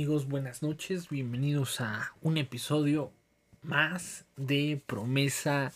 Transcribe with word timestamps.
Amigos, 0.00 0.28
buenas 0.28 0.62
noches, 0.62 1.10
bienvenidos 1.10 1.78
a 1.82 2.14
un 2.22 2.38
episodio 2.38 3.12
más 3.60 4.24
de 4.38 4.82
Promesa 4.86 5.74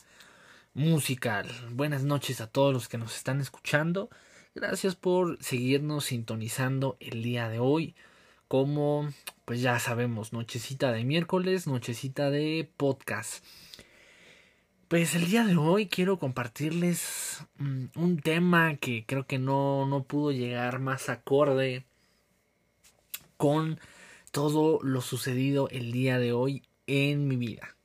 Musical. 0.73 1.47
Buenas 1.73 2.05
noches 2.05 2.41
a 2.41 2.47
todos 2.47 2.73
los 2.73 2.88
que 2.88 2.97
nos 2.97 3.14
están 3.14 3.42
escuchando. 3.42 4.09
Gracias 4.55 4.97
por 4.97 5.37
seguirnos 5.42 6.06
sintonizando 6.06 6.97
el 7.00 7.23
día 7.23 7.50
de 7.50 7.59
hoy. 7.59 7.95
Como 8.48 9.12
pues 9.45 9.60
ya 9.60 9.78
sabemos, 9.78 10.33
nochecita 10.33 10.91
de 10.91 11.05
miércoles, 11.05 11.66
nochecita 11.66 12.30
de 12.30 12.66
podcast. 12.78 13.45
Pues 14.88 15.14
el 15.14 15.27
día 15.27 15.45
de 15.45 15.59
hoy 15.59 15.86
quiero 15.86 16.19
compartirles 16.19 17.45
mm, 17.59 17.84
un 17.97 18.16
tema 18.20 18.77
que 18.77 19.05
creo 19.05 19.27
que 19.27 19.38
no, 19.38 19.84
no 19.84 20.05
pudo 20.05 20.33
llegar 20.33 20.78
más 20.78 21.11
acorde 21.11 21.84
con 23.36 23.78
todo 24.34 24.80
lo 24.83 25.01
sucedido 25.01 25.69
el 25.70 25.93
día 25.93 26.19
de 26.19 26.33
hoy 26.33 26.65
en 26.88 27.29
mi 27.29 27.37
vida. 27.37 27.77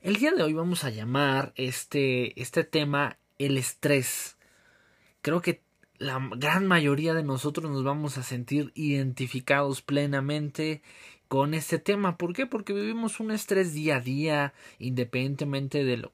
El 0.00 0.16
día 0.16 0.32
de 0.32 0.42
hoy 0.42 0.54
vamos 0.54 0.82
a 0.82 0.88
llamar 0.88 1.52
este, 1.56 2.40
este 2.40 2.64
tema 2.64 3.18
el 3.36 3.58
estrés. 3.58 4.38
Creo 5.20 5.42
que 5.42 5.60
la 5.98 6.26
gran 6.36 6.66
mayoría 6.66 7.12
de 7.12 7.22
nosotros 7.22 7.70
nos 7.70 7.84
vamos 7.84 8.16
a 8.16 8.22
sentir 8.22 8.72
identificados 8.76 9.82
plenamente 9.82 10.80
con 11.28 11.52
este 11.52 11.78
tema. 11.78 12.16
¿Por 12.16 12.32
qué? 12.32 12.46
Porque 12.46 12.72
vivimos 12.72 13.20
un 13.20 13.30
estrés 13.30 13.74
día 13.74 13.96
a 13.96 14.00
día, 14.00 14.54
independientemente 14.78 15.84
de 15.84 15.98
lo, 15.98 16.12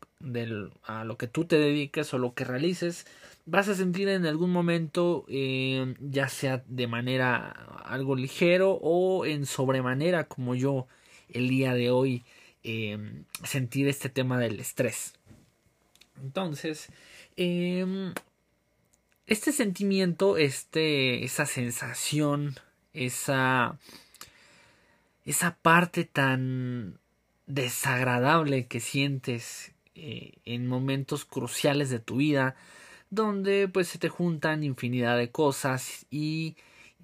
a 0.82 1.04
lo 1.04 1.16
que 1.16 1.28
tú 1.28 1.44
te 1.44 1.58
dediques 1.58 2.12
o 2.12 2.18
lo 2.18 2.34
que 2.34 2.42
realices. 2.42 3.06
Vas 3.46 3.68
a 3.68 3.74
sentir 3.74 4.08
en 4.08 4.24
algún 4.24 4.50
momento, 4.50 5.26
eh, 5.28 5.94
ya 6.00 6.28
sea 6.28 6.64
de 6.66 6.86
manera 6.86 7.50
algo 7.84 8.16
ligero 8.16 8.72
o 8.80 9.26
en 9.26 9.44
sobremanera, 9.44 10.24
como 10.24 10.54
yo 10.54 10.86
el 11.28 11.48
día 11.48 11.74
de 11.74 11.90
hoy, 11.90 12.24
eh, 12.62 12.98
sentir 13.42 13.88
este 13.88 14.08
tema 14.08 14.38
del 14.38 14.60
estrés. 14.60 15.14
Entonces, 16.22 16.88
eh, 17.36 18.12
este 19.26 19.52
sentimiento, 19.52 20.36
este, 20.36 21.24
esa 21.24 21.46
sensación, 21.46 22.54
esa, 22.92 23.78
esa 25.24 25.56
parte 25.56 26.04
tan 26.04 26.98
desagradable 27.46 28.66
que 28.66 28.80
sientes 28.80 29.72
eh, 29.94 30.32
en 30.44 30.66
momentos 30.66 31.24
cruciales 31.24 31.90
de 31.90 32.00
tu 32.00 32.16
vida, 32.16 32.54
donde 33.14 33.68
pues 33.68 33.88
se 33.88 33.98
te 33.98 34.08
juntan 34.08 34.64
infinidad 34.64 35.16
de 35.16 35.30
cosas 35.30 36.06
y 36.10 36.56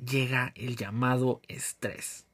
llega 0.05 0.52
el 0.56 0.77
llamado 0.77 1.41
estrés. 1.48 2.27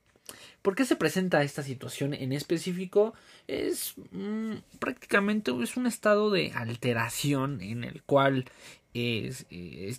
¿Por 0.62 0.74
qué 0.74 0.84
se 0.84 0.96
presenta 0.96 1.42
esta 1.44 1.62
situación 1.62 2.12
en 2.12 2.32
específico? 2.32 3.14
Es 3.46 3.94
mm, 4.10 4.54
prácticamente 4.80 5.52
es 5.62 5.76
un 5.76 5.86
estado 5.86 6.30
de 6.30 6.52
alteración 6.52 7.60
en 7.60 7.84
el 7.84 8.02
cual 8.02 8.46
es, 8.92 9.46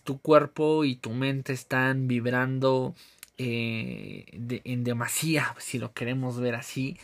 tu 0.03 0.19
cuerpo 0.19 0.83
y 0.83 0.95
tu 0.95 1.11
mente 1.11 1.53
están 1.53 2.07
vibrando 2.07 2.95
eh, 3.37 4.25
en 4.65 4.83
demasía, 4.83 5.55
si 5.59 5.77
lo 5.77 5.93
queremos 5.93 6.39
ver 6.39 6.55
así. 6.55 6.97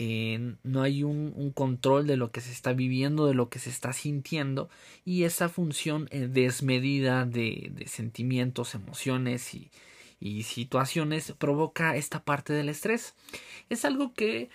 Eh, 0.00 0.54
no 0.62 0.82
hay 0.82 1.02
un, 1.02 1.52
control 1.52 2.06
de 2.06 2.16
lo 2.16 2.30
que 2.30 2.40
se 2.40 2.52
está 2.52 2.72
viviendo, 2.72 3.26
de 3.26 3.34
lo 3.34 3.48
que 3.48 3.58
se 3.58 3.68
está 3.68 3.92
sintiendo 3.92 4.70
y 5.04 5.24
esa 5.24 5.48
función 5.48 6.08
eh, 6.12 6.28
desmedida 6.28 7.26
de, 7.26 7.84
sentimientos, 7.86 8.74
emociones 8.74 9.54
y, 9.54 9.70
y, 10.20 10.44
situaciones 10.44 11.32
provoca 11.32 11.96
esta 11.96 12.22
parte 12.24 12.52
del 12.52 12.68
estrés. 12.68 13.14
Es 13.70 13.84
algo 13.84 14.14
que 14.14 14.50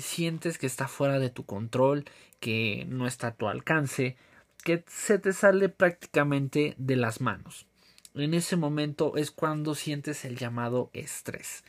sientes 0.00 0.58
que 0.58 0.66
está 0.66 0.86
fuera 0.86 1.18
de 1.18 1.30
tu 1.30 1.46
control, 1.46 2.04
que 2.38 2.86
no 2.88 3.06
está 3.06 3.28
a 3.28 3.34
tu 3.34 3.48
alcance, 3.48 4.16
que 4.64 4.84
se 4.86 5.18
te 5.18 5.32
sale 5.32 5.70
prácticamente 5.70 6.74
de 6.76 6.96
las 6.96 7.22
manos. 7.22 7.66
En 8.14 8.34
ese 8.34 8.56
momento 8.56 9.16
es 9.16 9.30
cuando 9.30 9.74
sientes 9.74 10.24
el 10.24 10.36
llamado 10.36 10.90
estrés. 10.92 11.64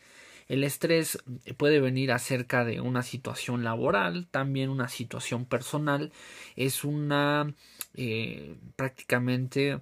El 0.49 0.63
estrés 0.63 1.19
puede 1.57 1.79
venir 1.79 2.11
acerca 2.11 2.65
de 2.65 2.81
una 2.81 3.03
situación 3.03 3.63
laboral, 3.63 4.27
también 4.27 4.71
una 4.71 4.89
situación 4.89 5.45
personal. 5.45 6.11
Es 6.55 6.83
una 6.83 7.53
eh, 7.93 8.57
prácticamente 8.75 9.79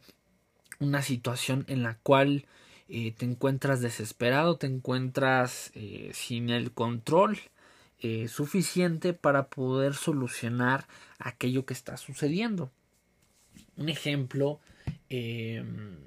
una 0.79 1.01
situación 1.01 1.63
en 1.69 1.83
la 1.83 1.97
cual 2.00 2.45
eh, 2.89 3.13
te 3.13 3.25
encuentras 3.25 3.79
desesperado, 3.81 4.57
te 4.57 4.67
encuentras 4.67 5.72
eh, 5.73 6.11
sin 6.13 6.50
el 6.50 6.72
control 6.72 7.39
suficiente 8.28 9.13
para 9.13 9.47
poder 9.47 9.95
solucionar 9.95 10.88
aquello 11.17 11.66
que 11.66 11.73
está 11.73 11.97
sucediendo. 11.97 12.72
Un 13.75 13.89
ejemplo 13.89 14.59
em, 15.09 15.97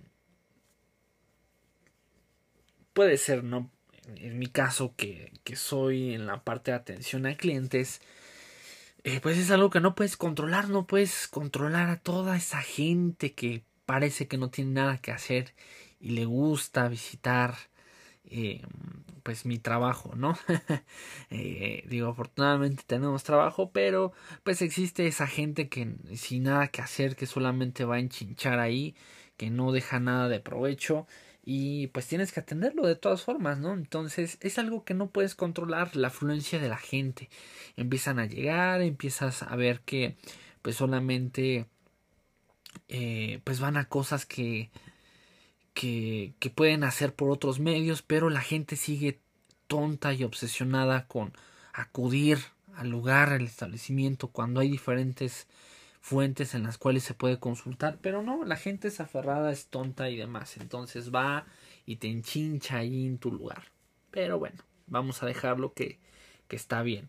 puede 2.92 3.18
ser, 3.18 3.42
¿no? 3.42 3.68
En 4.16 4.38
mi 4.38 4.46
caso, 4.48 4.94
que, 4.96 5.32
que, 5.44 5.56
soy 5.56 6.14
en 6.14 6.26
la 6.26 6.42
parte 6.42 6.70
de 6.70 6.76
atención 6.76 7.26
a 7.26 7.36
clientes, 7.36 8.00
eh, 9.04 9.20
pues 9.20 9.38
es 9.38 9.50
algo 9.50 9.70
que 9.70 9.80
no 9.80 9.94
puedes 9.94 10.16
controlar, 10.16 10.68
no 10.68 10.86
puedes 10.86 11.28
controlar 11.28 11.88
a 11.90 12.00
toda 12.00 12.36
esa 12.36 12.60
gente 12.62 13.32
que 13.34 13.64
parece 13.86 14.28
que 14.28 14.38
no 14.38 14.50
tiene 14.50 14.72
nada 14.72 14.98
que 14.98 15.12
hacer 15.12 15.54
y 16.00 16.10
le 16.10 16.24
gusta 16.24 16.88
visitar 16.88 17.54
eh, 18.24 18.62
pues 19.22 19.46
mi 19.46 19.58
trabajo, 19.58 20.14
¿no? 20.16 20.38
eh, 21.30 21.84
digo, 21.88 22.08
afortunadamente 22.08 22.84
tenemos 22.86 23.24
trabajo, 23.24 23.70
pero 23.72 24.12
pues 24.44 24.62
existe 24.62 25.06
esa 25.06 25.26
gente 25.26 25.68
que 25.68 25.94
sin 26.14 26.44
nada 26.44 26.68
que 26.68 26.82
hacer, 26.82 27.16
que 27.16 27.26
solamente 27.26 27.84
va 27.84 27.96
a 27.96 28.00
enchinchar 28.00 28.58
ahí, 28.60 28.94
que 29.36 29.50
no 29.50 29.72
deja 29.72 30.00
nada 30.00 30.28
de 30.28 30.40
provecho 30.40 31.06
y 31.52 31.88
pues 31.88 32.06
tienes 32.06 32.30
que 32.30 32.38
atenderlo 32.38 32.86
de 32.86 32.94
todas 32.94 33.22
formas, 33.22 33.58
¿no? 33.58 33.72
Entonces 33.72 34.38
es 34.40 34.56
algo 34.60 34.84
que 34.84 34.94
no 34.94 35.10
puedes 35.10 35.34
controlar, 35.34 35.96
la 35.96 36.06
afluencia 36.06 36.60
de 36.60 36.68
la 36.68 36.76
gente. 36.76 37.28
Empiezan 37.76 38.20
a 38.20 38.26
llegar, 38.26 38.82
empiezas 38.82 39.42
a 39.42 39.56
ver 39.56 39.80
que 39.80 40.16
pues 40.62 40.76
solamente 40.76 41.66
eh, 42.86 43.40
pues 43.42 43.58
van 43.58 43.76
a 43.76 43.88
cosas 43.88 44.26
que 44.26 44.70
que, 45.74 46.34
que 46.38 46.50
pueden 46.50 46.84
hacer 46.84 47.16
por 47.16 47.32
otros 47.32 47.58
medios, 47.58 48.02
pero 48.02 48.30
la 48.30 48.42
gente 48.42 48.76
sigue 48.76 49.18
tonta 49.66 50.12
y 50.14 50.22
obsesionada 50.22 51.08
con 51.08 51.32
acudir 51.72 52.38
al 52.76 52.90
lugar, 52.90 53.30
al 53.30 53.42
establecimiento, 53.42 54.28
cuando 54.28 54.60
hay 54.60 54.70
diferentes 54.70 55.48
fuentes 56.00 56.54
en 56.54 56.62
las 56.62 56.78
cuales 56.78 57.04
se 57.04 57.14
puede 57.14 57.38
consultar, 57.38 57.98
pero 58.00 58.22
no, 58.22 58.44
la 58.44 58.56
gente 58.56 58.88
es 58.88 59.00
aferrada, 59.00 59.52
es 59.52 59.66
tonta 59.68 60.10
y 60.10 60.16
demás, 60.16 60.56
entonces 60.56 61.14
va 61.14 61.46
y 61.86 61.96
te 61.96 62.08
enchincha 62.08 62.78
ahí 62.78 63.06
en 63.06 63.18
tu 63.18 63.30
lugar. 63.30 63.64
Pero 64.10 64.38
bueno, 64.38 64.64
vamos 64.86 65.22
a 65.22 65.26
dejarlo 65.26 65.72
que, 65.72 65.98
que 66.48 66.56
está 66.56 66.82
bien. 66.82 67.08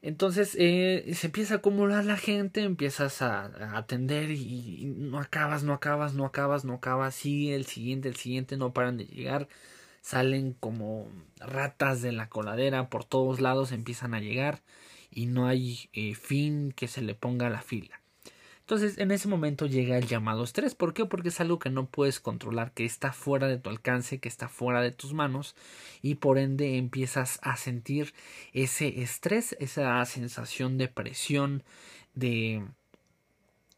Entonces 0.00 0.56
eh, 0.58 1.12
se 1.14 1.26
empieza 1.26 1.54
a 1.54 1.56
acumular 1.58 2.04
la 2.04 2.16
gente, 2.16 2.62
empiezas 2.62 3.20
a, 3.20 3.76
atender 3.76 4.30
y, 4.30 4.84
no 4.96 5.18
acabas, 5.18 5.64
no 5.64 5.72
acabas, 5.72 6.14
no 6.14 6.24
acabas, 6.24 6.64
no 6.64 6.74
acabas, 6.74 7.14
sigue 7.16 7.54
el 7.56 7.66
siguiente, 7.66 8.08
el 8.08 8.16
siguiente, 8.16 8.56
no 8.56 8.72
paran 8.72 8.96
de 8.96 9.06
llegar, 9.06 9.48
salen 10.00 10.52
como 10.52 11.08
ratas 11.38 12.00
de 12.00 12.12
la 12.12 12.28
coladera, 12.28 12.88
por 12.90 13.04
todos 13.04 13.40
lados 13.40 13.72
empiezan 13.72 14.14
a 14.14 14.20
llegar 14.20 14.62
y 15.10 15.26
no 15.26 15.48
hay 15.48 15.90
eh, 15.92 16.14
fin 16.14 16.72
que 16.72 16.86
se 16.86 17.02
le 17.02 17.14
ponga 17.14 17.48
a 17.48 17.50
la 17.50 17.62
fila. 17.62 17.97
Entonces 18.68 18.98
en 18.98 19.12
ese 19.12 19.28
momento 19.28 19.64
llega 19.64 19.96
el 19.96 20.06
llamado 20.06 20.44
estrés. 20.44 20.74
¿Por 20.74 20.92
qué? 20.92 21.06
Porque 21.06 21.30
es 21.30 21.40
algo 21.40 21.58
que 21.58 21.70
no 21.70 21.86
puedes 21.86 22.20
controlar, 22.20 22.72
que 22.72 22.84
está 22.84 23.14
fuera 23.14 23.48
de 23.48 23.56
tu 23.56 23.70
alcance, 23.70 24.20
que 24.20 24.28
está 24.28 24.50
fuera 24.50 24.82
de 24.82 24.90
tus 24.90 25.14
manos 25.14 25.56
y 26.02 26.16
por 26.16 26.36
ende 26.36 26.76
empiezas 26.76 27.38
a 27.40 27.56
sentir 27.56 28.12
ese 28.52 29.00
estrés, 29.00 29.56
esa 29.58 30.04
sensación 30.04 30.76
de 30.76 30.88
presión, 30.88 31.62
de 32.14 32.62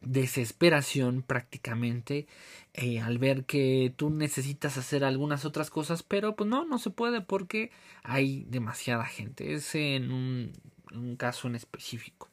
desesperación 0.00 1.22
prácticamente 1.22 2.26
eh, 2.74 2.98
al 2.98 3.18
ver 3.18 3.44
que 3.44 3.94
tú 3.96 4.10
necesitas 4.10 4.76
hacer 4.76 5.04
algunas 5.04 5.44
otras 5.44 5.70
cosas 5.70 6.02
pero 6.02 6.34
pues 6.36 6.48
no 6.48 6.64
no 6.64 6.78
se 6.78 6.88
puede 6.88 7.20
porque 7.20 7.70
hay 8.02 8.44
demasiada 8.48 9.04
gente 9.04 9.52
es 9.52 9.74
en 9.74 10.10
un 10.10 11.16
caso 11.18 11.48
en 11.48 11.54
específico 11.56 12.29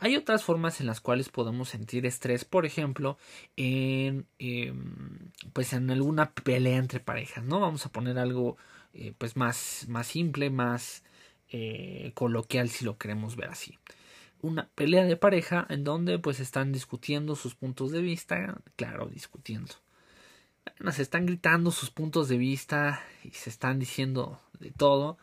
hay 0.00 0.16
otras 0.16 0.44
formas 0.44 0.80
en 0.80 0.86
las 0.86 1.00
cuales 1.00 1.28
podemos 1.28 1.70
sentir 1.70 2.06
estrés, 2.06 2.44
por 2.44 2.64
ejemplo, 2.66 3.18
en, 3.56 4.26
em, 4.38 5.30
pues 5.52 5.72
en 5.72 5.90
alguna 5.90 6.32
pelea 6.32 6.76
entre 6.78 7.00
parejas, 7.00 7.44
¿no? 7.44 7.58
Vamos 7.60 7.84
a 7.84 7.90
poner 7.90 8.18
algo 8.18 8.56
eh, 8.94 9.12
pues 9.18 9.36
más, 9.36 9.86
más 9.88 10.06
simple, 10.06 10.50
más 10.50 11.02
eh, 11.50 12.12
coloquial 12.14 12.68
si 12.68 12.84
lo 12.84 12.96
queremos 12.96 13.36
ver 13.36 13.50
así. 13.50 13.78
Una 14.40 14.68
pelea 14.74 15.04
de 15.04 15.16
pareja 15.16 15.66
en 15.68 15.82
donde 15.82 16.18
pues 16.20 16.38
están 16.38 16.72
discutiendo 16.72 17.34
sus 17.34 17.56
puntos 17.56 17.90
de 17.90 18.00
vista, 18.00 18.60
claro, 18.76 19.06
discutiendo. 19.06 19.74
se 20.92 21.02
están 21.02 21.26
gritando 21.26 21.72
sus 21.72 21.90
puntos 21.90 22.28
de 22.28 22.36
vista 22.38 23.02
y 23.24 23.30
se 23.30 23.50
están 23.50 23.80
diciendo 23.80 24.40
de 24.60 24.70
todo. 24.70 25.18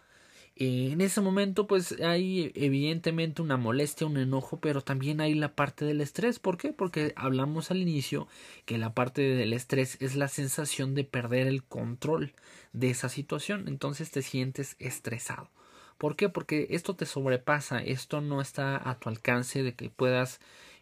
Eh, 0.57 0.91
en 0.93 1.01
ese 1.01 1.19
momento 1.19 1.67
pues 1.67 1.93
hay 2.01 2.51
evidentemente 2.55 3.41
una 3.41 3.57
molestia, 3.57 4.07
un 4.07 4.17
enojo, 4.17 4.59
pero 4.59 4.81
también 4.81 5.19
hay 5.19 5.33
la 5.33 5.53
parte 5.53 5.85
del 5.85 6.01
estrés. 6.01 6.39
¿Por 6.39 6.57
qué? 6.57 6.71
Porque 6.73 7.13
hablamos 7.17 7.71
al 7.71 7.77
inicio 7.77 8.27
que 8.65 8.77
la 8.77 8.93
parte 8.93 9.21
del 9.21 9.53
estrés 9.53 9.97
es 10.01 10.15
la 10.15 10.29
sensación 10.29 10.95
de 10.95 11.03
perder 11.03 11.47
el 11.47 11.63
control 11.63 12.33
de 12.73 12.89
esa 12.89 13.09
situación. 13.09 13.67
Entonces 13.67 14.11
te 14.11 14.21
sientes 14.21 14.75
estresado. 14.79 15.49
¿Por 15.97 16.15
qué? 16.15 16.29
Porque 16.29 16.67
esto 16.71 16.95
te 16.95 17.05
sobrepasa, 17.05 17.79
esto 17.81 18.21
no 18.21 18.41
está 18.41 18.89
a 18.89 18.99
tu 18.99 19.09
alcance 19.09 19.63
de 19.63 19.75
que 19.75 19.89
puedas 19.89 20.39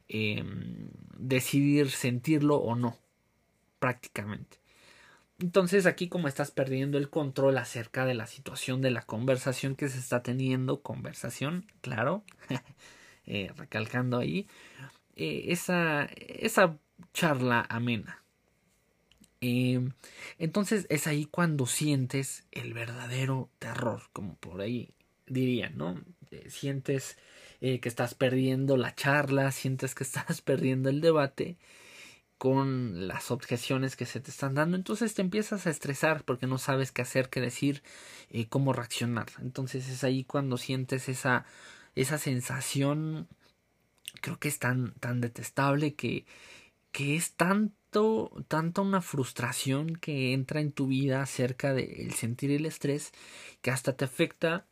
em, 0.08 0.90
decidir 1.18 1.92
sentirlo 1.92 2.58
o 2.58 2.76
no, 2.76 2.98
prácticamente. 3.80 4.63
Entonces 5.40 5.86
aquí 5.86 6.08
como 6.10 6.28
estás 6.28 6.52
perdiendo 6.52 6.98
el 6.98 7.10
control 7.10 7.58
acerca 7.58 8.06
de 8.06 8.14
la 8.14 8.28
situación 8.28 8.82
de 8.82 8.92
la 8.92 9.02
conversación 9.02 9.76
que 9.76 9.90
se 9.90 10.00
está 10.00 10.24
teniendo, 10.24 10.82
conversación, 10.82 11.66
claro, 11.82 12.24
eh, 13.26 13.52
recalcando 13.58 14.20
ahí, 14.20 14.48
eh, 15.16 15.46
esa, 15.48 16.06
esa 16.16 16.78
charla 17.14 17.66
amena. 17.70 18.24
Em, 19.42 19.92
entonces 20.40 20.86
es 20.90 21.08
ahí 21.08 21.26
cuando 21.26 21.66
sientes 21.66 22.46
el 22.52 22.74
verdadero 22.74 23.50
terror, 23.60 24.04
como 24.14 24.36
por 24.36 24.62
ahí 24.62 24.94
dirían, 25.28 25.78
¿no? 25.78 26.02
Eh, 26.32 26.50
sientes 26.50 27.18
que 27.60 27.88
estás 27.88 28.14
perdiendo 28.14 28.76
la 28.76 28.94
charla, 28.94 29.50
sientes 29.52 29.96
que 29.96 30.04
estás 30.04 30.42
perdiendo 30.42 30.90
el 30.90 31.02
debate 31.02 31.58
con 32.38 33.08
las 33.08 33.32
objeciones 33.32 33.96
que 33.96 34.06
se 34.06 34.20
te 34.20 34.32
están 34.32 34.56
dando, 34.56 34.76
entonces 34.76 35.14
te 35.14 35.22
empiezas 35.22 35.66
a 35.66 35.70
estresar 35.70 36.24
porque 36.26 36.48
no 36.48 36.58
sabes 36.58 36.92
qué 36.92 37.02
hacer, 37.02 37.30
qué 37.30 37.42
decir, 37.42 37.84
eh, 38.30 38.48
cómo 38.48 38.74
reaccionar. 38.74 39.28
Entonces 39.42 39.88
es 39.90 40.04
ahí 40.04 40.24
cuando 40.24 40.58
sientes 40.58 41.10
esa, 41.10 41.46
esa 41.96 42.18
sensación, 42.18 43.28
creo 44.22 44.40
que 44.40 44.50
es 44.50 44.60
tan, 44.60 44.94
tan 44.96 45.22
detestable 45.22 45.96
que, 45.96 46.26
que 46.92 47.16
es 47.16 47.34
tanto, 47.34 48.32
tanto 48.48 48.82
una 48.82 49.02
frustración 49.02 49.96
que 49.96 50.34
entra 50.34 50.62
en 50.62 50.72
tu 50.72 50.88
vida 50.88 51.22
acerca 51.22 51.74
del 51.74 52.14
sentir 52.14 52.52
el 52.52 52.66
estrés 52.66 53.14
que 53.62 53.72
hasta 53.72 53.96
te 53.96 54.06
afecta 54.06 54.66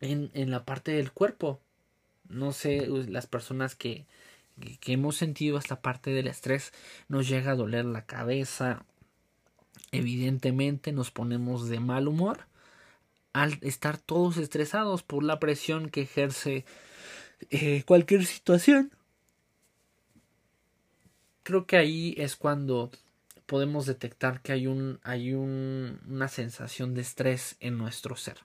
en, 0.00 0.30
en 0.34 0.50
la 0.50 0.64
parte 0.64 0.92
del 0.92 1.12
cuerpo. 1.12 1.60
No 2.28 2.52
sé, 2.52 2.86
las 2.86 3.26
personas 3.26 3.74
que, 3.74 4.06
que 4.80 4.92
hemos 4.92 5.16
sentido 5.16 5.58
esta 5.58 5.80
parte 5.80 6.10
del 6.10 6.28
estrés 6.28 6.72
nos 7.08 7.28
llega 7.28 7.52
a 7.52 7.56
doler 7.56 7.84
la 7.84 8.06
cabeza 8.06 8.84
evidentemente 9.92 10.92
nos 10.92 11.10
ponemos 11.10 11.68
de 11.68 11.80
mal 11.80 12.08
humor 12.08 12.46
al 13.32 13.58
estar 13.62 13.98
todos 13.98 14.36
estresados 14.36 15.02
por 15.02 15.22
la 15.22 15.38
presión 15.38 15.88
que 15.88 16.02
ejerce 16.02 16.64
eh, 17.50 17.84
cualquier 17.86 18.24
situación. 18.26 18.92
Creo 21.42 21.66
que 21.66 21.76
ahí 21.76 22.14
es 22.18 22.36
cuando 22.36 22.90
podemos 23.46 23.86
detectar 23.86 24.42
que 24.42 24.52
hay 24.52 24.66
un 24.66 25.00
hay 25.02 25.32
un, 25.32 26.00
una 26.06 26.28
sensación 26.28 26.94
de 26.94 27.00
estrés 27.00 27.56
en 27.60 27.78
nuestro 27.78 28.14
ser 28.14 28.38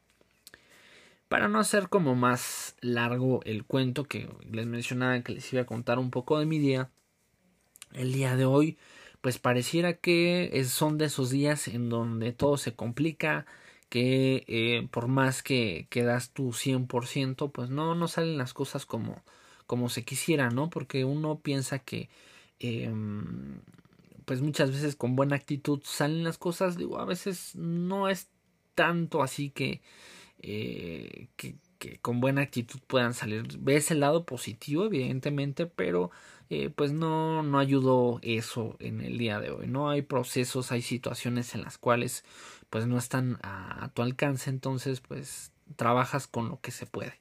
para 1.28 1.48
no 1.48 1.60
hacer 1.60 1.90
como 1.90 2.16
más 2.16 2.76
largo 2.82 3.42
el 3.46 3.66
cuento 3.66 4.06
que 4.06 4.30
les 4.52 4.66
mencionaba 4.66 5.22
que 5.22 5.34
les 5.34 5.54
iba 5.54 5.64
a 5.64 5.66
contar 5.66 6.00
un 6.00 6.12
poco 6.12 6.40
de 6.40 6.46
mi 6.46 6.60
día, 6.60 6.90
el 7.94 8.14
día 8.14 8.36
de 8.36 8.46
hoy 8.46 8.78
pues 9.26 9.40
pareciera 9.40 9.94
que 9.94 10.64
son 10.68 11.00
de 11.00 11.06
esos 11.06 11.32
días 11.32 11.68
en 11.68 11.90
donde 11.90 12.32
todo 12.32 12.58
se 12.58 12.76
complica, 12.76 13.48
que 13.90 14.46
eh, 14.48 14.88
por 14.92 15.08
más 15.08 15.42
que, 15.42 15.88
quedas 15.90 16.28
das 16.28 16.32
tu 16.32 16.54
100%, 16.54 17.52
pues 17.52 17.72
no, 17.72 17.96
no 17.96 18.08
salen 18.08 18.38
las 18.38 18.54
cosas 18.54 18.86
como, 18.86 19.24
como 19.66 19.90
se 19.90 20.06
quisiera, 20.06 20.52
¿no? 20.52 20.70
Porque 20.70 21.06
uno 21.06 21.40
piensa 21.40 21.80
que 21.80 22.08
em, 22.60 23.62
pues 24.26 24.42
muchas 24.42 24.70
veces 24.70 24.96
con 24.96 25.16
buena 25.16 25.38
actitud 25.38 25.82
salen 25.84 26.24
las 26.24 26.38
cosas, 26.38 26.78
digo, 26.78 27.00
a 27.00 27.06
veces 27.06 27.56
no 27.56 28.10
es 28.10 28.30
tanto 28.76 29.24
así 29.24 29.50
que 29.50 29.82
eh, 30.48 31.28
que, 31.36 31.56
con 32.02 32.22
buena 32.22 32.42
actitud 32.42 32.80
puedan 32.88 33.14
salir. 33.14 33.58
Ves 33.60 33.90
el 33.92 34.00
lado 34.00 34.26
positivo, 34.26 34.86
evidentemente, 34.86 35.66
pero 35.66 36.12
eh, 36.50 36.70
pues 36.70 36.92
no, 36.92 37.42
no 37.44 37.58
ayudó 37.60 38.20
eso 38.22 38.76
en 38.80 39.02
el 39.02 39.18
día 39.18 39.40
de 39.40 39.50
hoy. 39.50 39.68
No 39.68 39.90
hay 39.90 40.04
procesos, 40.04 40.72
hay 40.72 40.82
situaciones 40.84 41.56
en 41.56 41.64
las 41.64 41.78
cuales 41.80 42.24
pues 42.70 42.86
no 42.86 42.98
están 42.98 43.40
a, 43.42 43.90
tu 43.94 44.04
alcance, 44.04 44.50
entonces 44.50 45.02
pues 45.02 45.52
trabajas 45.76 46.28
con 46.28 46.50
lo 46.50 46.62
que 46.62 46.72
se 46.72 46.86
puede. 46.86 47.20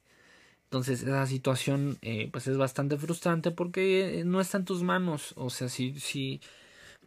Entonces 0.65 1.01
esa 1.01 1.25
situación 1.25 1.97
eh, 2.01 2.29
pues 2.31 2.47
es 2.47 2.57
bastante 2.57 2.97
frustrante 2.97 3.51
porque 3.51 4.23
no 4.25 4.39
está 4.39 4.59
en 4.59 4.65
tus 4.65 4.83
manos. 4.83 5.33
O 5.35 5.49
sea, 5.49 5.69
si, 5.69 5.99
si 5.99 6.41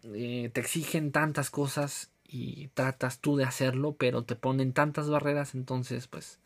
te 0.02 0.60
exigen 0.60 1.12
tantas 1.12 1.50
cosas 1.50 2.10
y 2.28 2.68
tratas 2.74 3.20
tú 3.20 3.36
de 3.36 3.44
hacerlo, 3.44 3.96
pero 3.98 4.22
te 4.22 4.36
ponen 4.36 4.72
tantas 4.72 5.08
barreras, 5.08 5.54
entonces 5.54 6.06
pues 6.06 6.38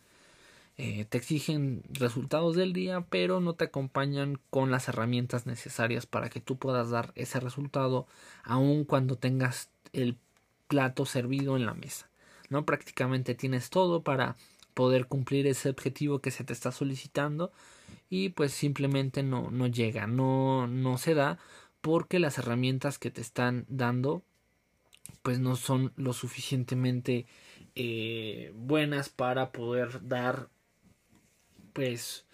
eh, 0.78 1.04
te 1.04 1.18
exigen 1.18 1.82
resultados 1.90 2.56
del 2.56 2.72
día, 2.72 3.04
pero 3.10 3.40
no 3.40 3.54
te 3.54 3.64
acompañan 3.64 4.38
con 4.48 4.70
las 4.70 4.88
herramientas 4.88 5.44
necesarias 5.46 6.06
para 6.06 6.30
que 6.30 6.40
tú 6.40 6.56
puedas 6.56 6.90
dar 6.90 7.12
ese 7.14 7.40
resultado, 7.40 8.06
aun 8.44 8.84
cuando 8.84 9.16
tengas 9.16 9.68
el 9.92 10.16
plato 10.68 11.04
servido 11.04 11.56
en 11.56 11.66
la 11.66 11.74
mesa. 11.74 12.08
¿no? 12.48 12.64
Prácticamente 12.64 13.34
tienes 13.34 13.68
todo 13.68 14.02
para 14.02 14.36
poder 14.74 15.06
cumplir 15.06 15.46
ese 15.46 15.68
objetivo 15.68 16.20
que 16.20 16.30
se 16.30 16.44
te 16.44 16.52
está 16.52 16.72
solicitando 16.72 17.52
y 18.08 18.30
pues 18.30 18.52
simplemente 18.52 19.22
no, 19.22 19.50
no 19.50 19.66
llega, 19.66 20.06
no, 20.06 20.66
no 20.66 20.96
se 20.96 21.14
da 21.14 21.38
porque 21.82 22.18
las 22.18 22.38
herramientas 22.38 22.98
que 22.98 23.10
te 23.10 23.20
están 23.20 23.66
dando 23.68 24.22
pues 25.22 25.38
no 25.38 25.56
son 25.56 25.92
lo 25.96 26.12
suficientemente 26.12 27.26
eh, 27.74 28.52
buenas 28.54 29.08
para 29.08 29.52
poder 29.52 30.06
dar 30.06 30.48
pues 31.72 32.26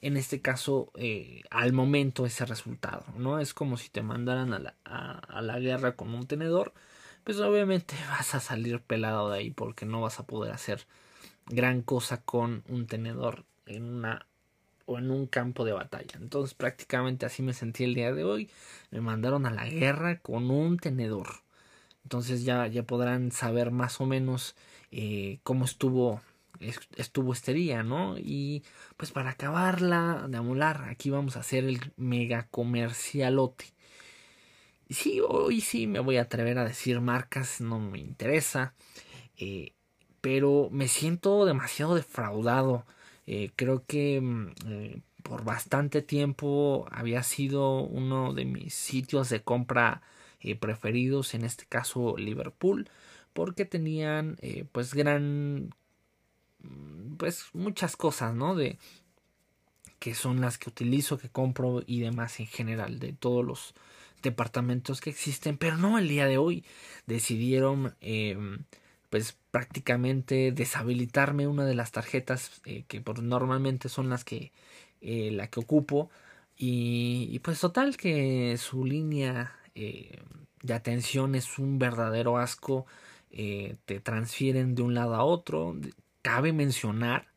en 0.00 0.16
este 0.16 0.40
caso 0.40 0.90
eh, 0.94 1.42
al 1.50 1.72
momento 1.72 2.26
ese 2.26 2.46
resultado 2.46 3.04
no 3.16 3.38
es 3.38 3.54
como 3.54 3.76
si 3.76 3.88
te 3.90 4.02
mandaran 4.02 4.52
a 4.52 4.58
la, 4.58 4.74
a 4.84 5.42
la 5.42 5.58
guerra 5.58 5.96
con 5.96 6.14
un 6.14 6.26
tenedor 6.26 6.72
pues 7.24 7.38
obviamente 7.40 7.94
vas 8.08 8.34
a 8.34 8.40
salir 8.40 8.80
pelado 8.80 9.30
de 9.30 9.38
ahí 9.38 9.50
porque 9.50 9.86
no 9.86 10.00
vas 10.00 10.18
a 10.18 10.26
poder 10.26 10.52
hacer 10.52 10.86
gran 11.46 11.82
cosa 11.82 12.22
con 12.22 12.64
un 12.68 12.86
tenedor 12.86 13.44
en 13.66 13.84
una 13.84 14.26
o 14.86 14.98
en 14.98 15.10
un 15.10 15.26
campo 15.26 15.64
de 15.64 15.72
batalla. 15.72 16.18
Entonces 16.20 16.54
prácticamente 16.54 17.26
así 17.26 17.42
me 17.42 17.52
sentí 17.52 17.84
el 17.84 17.94
día 17.94 18.12
de 18.12 18.24
hoy. 18.24 18.50
Me 18.90 19.00
mandaron 19.00 19.46
a 19.46 19.50
la 19.50 19.66
guerra 19.66 20.18
con 20.18 20.50
un 20.50 20.78
tenedor. 20.78 21.28
Entonces 22.04 22.44
ya, 22.44 22.66
ya 22.66 22.82
podrán 22.84 23.32
saber 23.32 23.70
más 23.70 24.00
o 24.00 24.06
menos 24.06 24.56
eh, 24.90 25.40
cómo 25.42 25.64
estuvo, 25.64 26.20
estuvo 26.96 27.32
este 27.32 27.52
día, 27.52 27.82
¿no? 27.82 28.16
Y 28.18 28.64
pues 28.96 29.12
para 29.12 29.30
acabarla 29.30 30.26
de 30.28 30.36
amolar, 30.38 30.84
aquí 30.88 31.10
vamos 31.10 31.36
a 31.36 31.40
hacer 31.40 31.64
el 31.64 31.92
mega 31.96 32.48
comercialote. 32.50 33.66
Sí, 34.88 35.20
hoy 35.26 35.60
sí 35.60 35.86
me 35.86 36.00
voy 36.00 36.16
a 36.16 36.22
atrever 36.22 36.58
a 36.58 36.64
decir 36.64 37.00
marcas, 37.00 37.60
no 37.60 37.78
me 37.78 37.98
interesa. 38.00 38.74
Eh, 39.36 39.74
pero 40.20 40.68
me 40.72 40.88
siento 40.88 41.44
demasiado 41.46 41.94
defraudado. 41.94 42.86
Eh, 43.26 43.52
creo 43.56 43.84
que 43.86 44.20
mm, 44.20 44.52
por 45.22 45.44
bastante 45.44 46.02
tiempo 46.02 46.86
había 46.90 47.22
sido 47.22 47.82
uno 47.82 48.34
de 48.34 48.44
mis 48.44 48.74
sitios 48.74 49.28
de 49.30 49.42
compra 49.42 50.02
eh, 50.42 50.56
preferidos, 50.56 51.34
en 51.34 51.44
este 51.44 51.66
caso 51.66 52.16
Liverpool, 52.16 52.88
porque 53.34 53.64
tenían 53.66 54.36
eh, 54.40 54.64
pues 54.72 54.94
gran 54.94 55.74
mm, 56.62 57.16
pues 57.16 57.46
muchas 57.52 57.96
cosas, 57.96 58.34
¿no? 58.34 58.54
De 58.54 58.78
que 59.98 60.14
son 60.14 60.40
las 60.40 60.56
que 60.56 60.70
utilizo, 60.70 61.18
que 61.18 61.28
compro 61.28 61.82
y 61.86 62.00
demás 62.00 62.40
en 62.40 62.46
general, 62.46 62.98
de 62.98 63.12
todos 63.12 63.44
los 63.44 63.74
departamentos 64.22 65.00
que 65.00 65.10
existen, 65.10 65.58
pero 65.58 65.76
no 65.76 65.98
el 65.98 66.08
día 66.08 66.26
de 66.26 66.38
hoy 66.38 66.64
decidieron 67.06 67.94
em, 68.00 68.64
pues 69.10 69.36
prácticamente 69.50 70.52
deshabilitarme 70.52 71.46
una 71.48 71.64
de 71.66 71.74
las 71.74 71.92
tarjetas 71.92 72.62
eh, 72.64 72.84
que 72.88 73.00
por, 73.02 73.22
normalmente 73.22 73.88
son 73.88 74.08
las 74.10 74.24
que 74.24 74.52
la 75.02 75.46
que 75.48 75.60
ocupo 75.60 76.10
y, 76.56 77.28
y, 77.32 77.38
pues 77.40 77.58
total 77.60 77.96
que 77.96 78.56
su 78.58 78.84
línea 78.84 79.59
eh, 79.74 80.18
de 80.62 80.74
atención 80.74 81.34
es 81.34 81.58
un 81.58 81.78
verdadero 81.78 82.38
asco, 82.38 82.86
eh, 83.30 83.76
te 83.84 84.00
transfieren 84.00 84.74
de 84.74 84.82
un 84.82 84.94
lado 84.94 85.14
a 85.14 85.24
otro. 85.24 85.76
Cabe 86.22 86.52
mencionar 86.52 87.28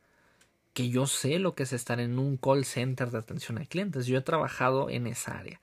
que 0.74 0.90
yo 0.90 1.06
sé 1.06 1.38
lo 1.38 1.54
que 1.54 1.62
es 1.64 1.72
estar 1.72 2.00
en 2.00 2.18
un 2.18 2.36
call 2.36 2.64
center 2.64 3.10
de 3.10 3.18
atención 3.18 3.58
a 3.58 3.64
clientes, 3.64 4.06
yo 4.06 4.18
he 4.18 4.22
trabajado 4.22 4.90
en 4.90 5.06
esa 5.06 5.38
área. 5.38 5.60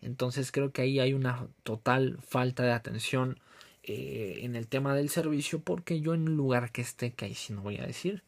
Entonces 0.00 0.52
creo 0.52 0.72
que 0.72 0.82
ahí 0.82 1.00
hay 1.00 1.14
una 1.14 1.48
total 1.64 2.18
falta 2.22 2.62
de 2.62 2.72
atención 2.72 3.40
eh, 3.82 4.40
en 4.42 4.56
el 4.56 4.68
tema 4.68 4.94
del 4.94 5.10
servicio 5.10 5.60
porque 5.60 6.00
yo 6.00 6.14
en 6.14 6.28
el 6.28 6.34
lugar 6.36 6.70
que 6.72 6.82
esté, 6.82 7.12
que 7.12 7.26
ahí 7.26 7.34
sí 7.34 7.52
no 7.52 7.62
voy 7.62 7.78
a 7.78 7.86
decir, 7.86 8.22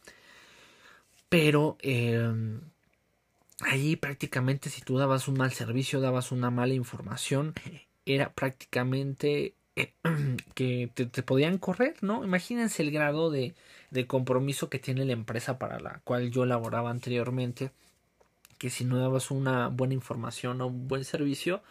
pero 1.29 1.77
eh, 1.81 2.33
ahí 3.61 3.97
prácticamente 3.97 4.71
si 4.71 4.83
tú 4.83 4.99
dabas 4.99 5.29
un 5.29 5.39
mal 5.39 5.53
servicio, 5.53 6.01
dabas 6.01 6.33
una 6.33 6.51
mala 6.51 6.75
información, 6.75 7.55
era 8.05 8.33
prácticamente 8.33 9.55
eh, 9.77 9.93
que 10.55 10.91
te, 10.95 11.23
podían 11.23 11.59
correr, 11.59 11.97
¿no? 12.03 12.25
Imagínense 12.25 12.83
el 12.83 12.91
grado 12.91 13.31
de, 13.31 13.55
de 13.91 14.07
compromiso 14.07 14.69
que 14.69 14.79
tiene 14.79 15.05
la 15.05 15.13
empresa 15.13 15.59
para 15.59 15.81
la 15.81 16.01
cual 16.05 16.31
yo 16.31 16.47
laboraba 16.47 16.91
anteriormente, 16.91 17.71
que 18.59 18.71
si 18.71 18.85
no 18.85 18.99
dabas 18.99 19.31
una 19.31 19.69
buena 19.69 19.95
información 19.95 20.61
o 20.61 20.69
un 20.69 20.89
buen 20.89 21.05
servicio, 21.05 21.63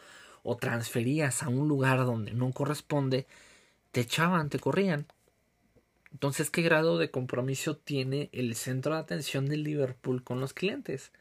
o 0.43 0.57
transferías 0.57 1.41
a 1.41 1.49
un 1.49 1.67
lugar 1.67 1.97
donde 2.05 2.31
no 2.31 2.51
corresponde, 2.51 3.25
te 3.91 4.01
echaban, 4.01 4.49
te 4.49 4.59
corrían. 4.59 5.07
Entonces, 6.11 6.51
¿qué 6.51 6.61
grado 6.61 6.97
de 6.99 7.09
compromiso 7.09 7.75
tiene 7.75 8.29
el 8.31 8.55
centro 8.55 8.93
de 8.93 9.01
atención 9.01 9.47
del 9.47 9.63
Liverpool 9.63 10.23
con 10.23 10.39
los 10.39 10.53
clientes? 10.53 11.11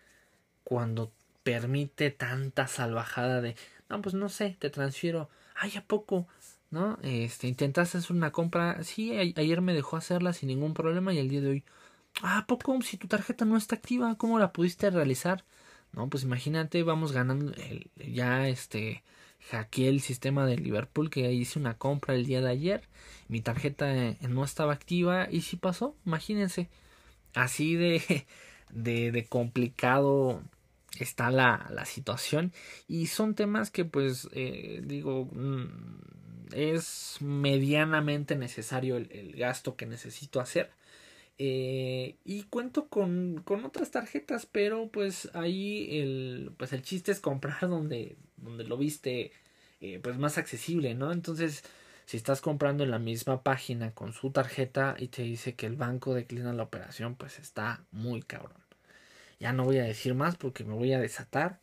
Cuando 0.65 1.13
permite 1.45 2.11
tanta 2.11 2.67
salvajada 2.67 3.41
de, 3.41 3.55
no, 3.89 4.03
pues 4.03 4.15
no 4.15 4.29
sé, 4.29 4.57
te 4.59 4.71
transfiero, 4.71 5.29
ay, 5.55 5.77
¿a 5.77 5.85
poco? 5.85 6.27
¿No? 6.71 6.99
Este, 7.03 7.47
intentaste 7.47 7.99
hacer 7.99 8.17
una 8.17 8.33
compra, 8.33 8.83
sí, 8.83 9.13
ayer 9.17 9.61
me 9.61 9.75
dejó 9.75 9.97
hacerla 9.97 10.33
sin 10.33 10.49
ningún 10.49 10.75
problema 10.75 11.13
y 11.13 11.19
el 11.19 11.29
día 11.29 11.41
de 11.41 11.51
hoy, 11.51 11.65
ah, 12.23 12.39
¿a 12.39 12.47
poco? 12.47 12.81
Si 12.83 12.97
tu 12.97 13.07
tarjeta 13.07 13.45
no 13.45 13.57
está 13.57 13.77
activa, 13.77 14.17
¿cómo 14.17 14.39
la 14.41 14.53
pudiste 14.53 14.91
realizar? 14.91 15.45
No, 15.93 16.09
pues 16.09 16.25
imagínate, 16.25 16.83
vamos 16.83 17.13
ganando, 17.13 17.53
el, 17.55 17.91
ya 17.97 18.49
este, 18.49 19.05
hackeé 19.51 19.89
el 19.89 20.01
sistema 20.01 20.47
de 20.47 20.57
Liverpool 20.57 21.11
que 21.11 21.33
hice 21.33 21.59
una 21.59 21.79
compra 21.79 22.15
el 22.15 22.27
día 22.27 22.41
de 22.41 22.51
ayer, 22.51 22.83
mi 23.29 23.41
tarjeta 23.41 23.95
eh, 23.95 24.19
no 24.29 24.45
estaba 24.45 24.73
activa 24.73 25.29
y 25.31 25.43
sí 25.43 25.57
pasó, 25.57 25.95
imagínense, 26.07 26.69
así 27.35 27.77
de, 27.77 28.27
de 28.71 29.27
complicado 29.29 30.43
está 31.03 31.31
la, 31.33 31.67
la, 31.71 31.85
situación. 31.85 32.53
Y 32.87 33.07
son 33.07 33.35
temas 33.35 33.71
que 33.71 33.85
pues 33.85 34.29
eh, 34.33 34.81
digo 34.85 35.29
mm, 35.33 36.05
es 36.53 37.17
medianamente 37.21 38.37
necesario 38.37 38.97
el, 38.97 39.35
gasto 39.37 39.77
que 39.77 39.87
necesito 39.87 40.41
hacer. 40.41 40.71
Eh, 41.39 42.17
y 42.25 42.45
cuento 42.45 42.89
con, 42.89 43.43
con, 43.45 43.65
otras 43.65 43.91
tarjetas 43.91 44.47
pero 44.47 44.89
pues 44.89 45.29
ahí 45.35 45.99
el 45.99 46.53
pues 46.57 46.73
el 46.73 46.83
chiste 46.83 47.11
es 47.11 47.19
comprar 47.19 47.69
donde 47.69 48.17
donde 48.37 48.63
lo 48.63 48.77
viste 48.77 49.33
eh, 49.81 49.99
pues 50.01 50.17
más 50.17 50.39
accesible 50.39 50.95
no 50.95 51.11
entonces 51.11 51.65
si 52.07 52.17
estás 52.17 52.41
comprando 52.41 52.85
en 52.85 52.93
la 52.93 53.01
misma 53.01 53.43
página 53.43 53.91
con 53.95 54.13
su 54.13 54.31
tarjeta 54.31 54.95
y 54.97 55.09
te 55.09 55.23
dice 55.23 55.57
que 55.57 55.67
el 55.67 55.75
banco 55.75 56.15
declina 56.15 56.53
la 56.53 56.63
operación 56.63 57.17
pues 57.17 57.41
está 57.41 57.85
muy 57.91 58.23
cabrón 58.23 58.64
ya 59.39 59.53
no 59.53 59.65
voy 59.65 59.79
a 59.79 59.85
decir 59.85 60.15
más 60.15 60.37
porque 60.37 60.65
me 60.65 60.75
voy 60.75 60.93
a 60.93 61.01
desatar. 61.01 61.61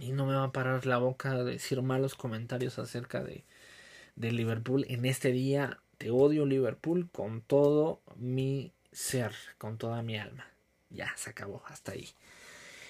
Y 0.00 0.12
no 0.12 0.26
me 0.26 0.34
va 0.34 0.44
a 0.44 0.52
parar 0.52 0.86
la 0.86 0.98
boca 0.98 1.34
de 1.36 1.44
decir 1.44 1.80
malos 1.82 2.14
comentarios 2.14 2.78
acerca 2.78 3.22
de, 3.22 3.44
Liverpool. 4.16 4.84
En 4.88 5.04
este 5.04 5.30
día 5.30 5.78
te 5.98 6.10
odio 6.10 6.46
Liverpool 6.46 7.08
con 7.10 7.40
todo 7.42 8.00
mi 8.16 8.72
ser, 8.92 9.32
con 9.58 9.78
toda 9.78 10.02
mi 10.02 10.18
alma. 10.18 10.46
Ya, 10.90 11.12
se 11.16 11.30
acabó, 11.30 11.62
hasta 11.66 11.92
ahí. 11.92 12.08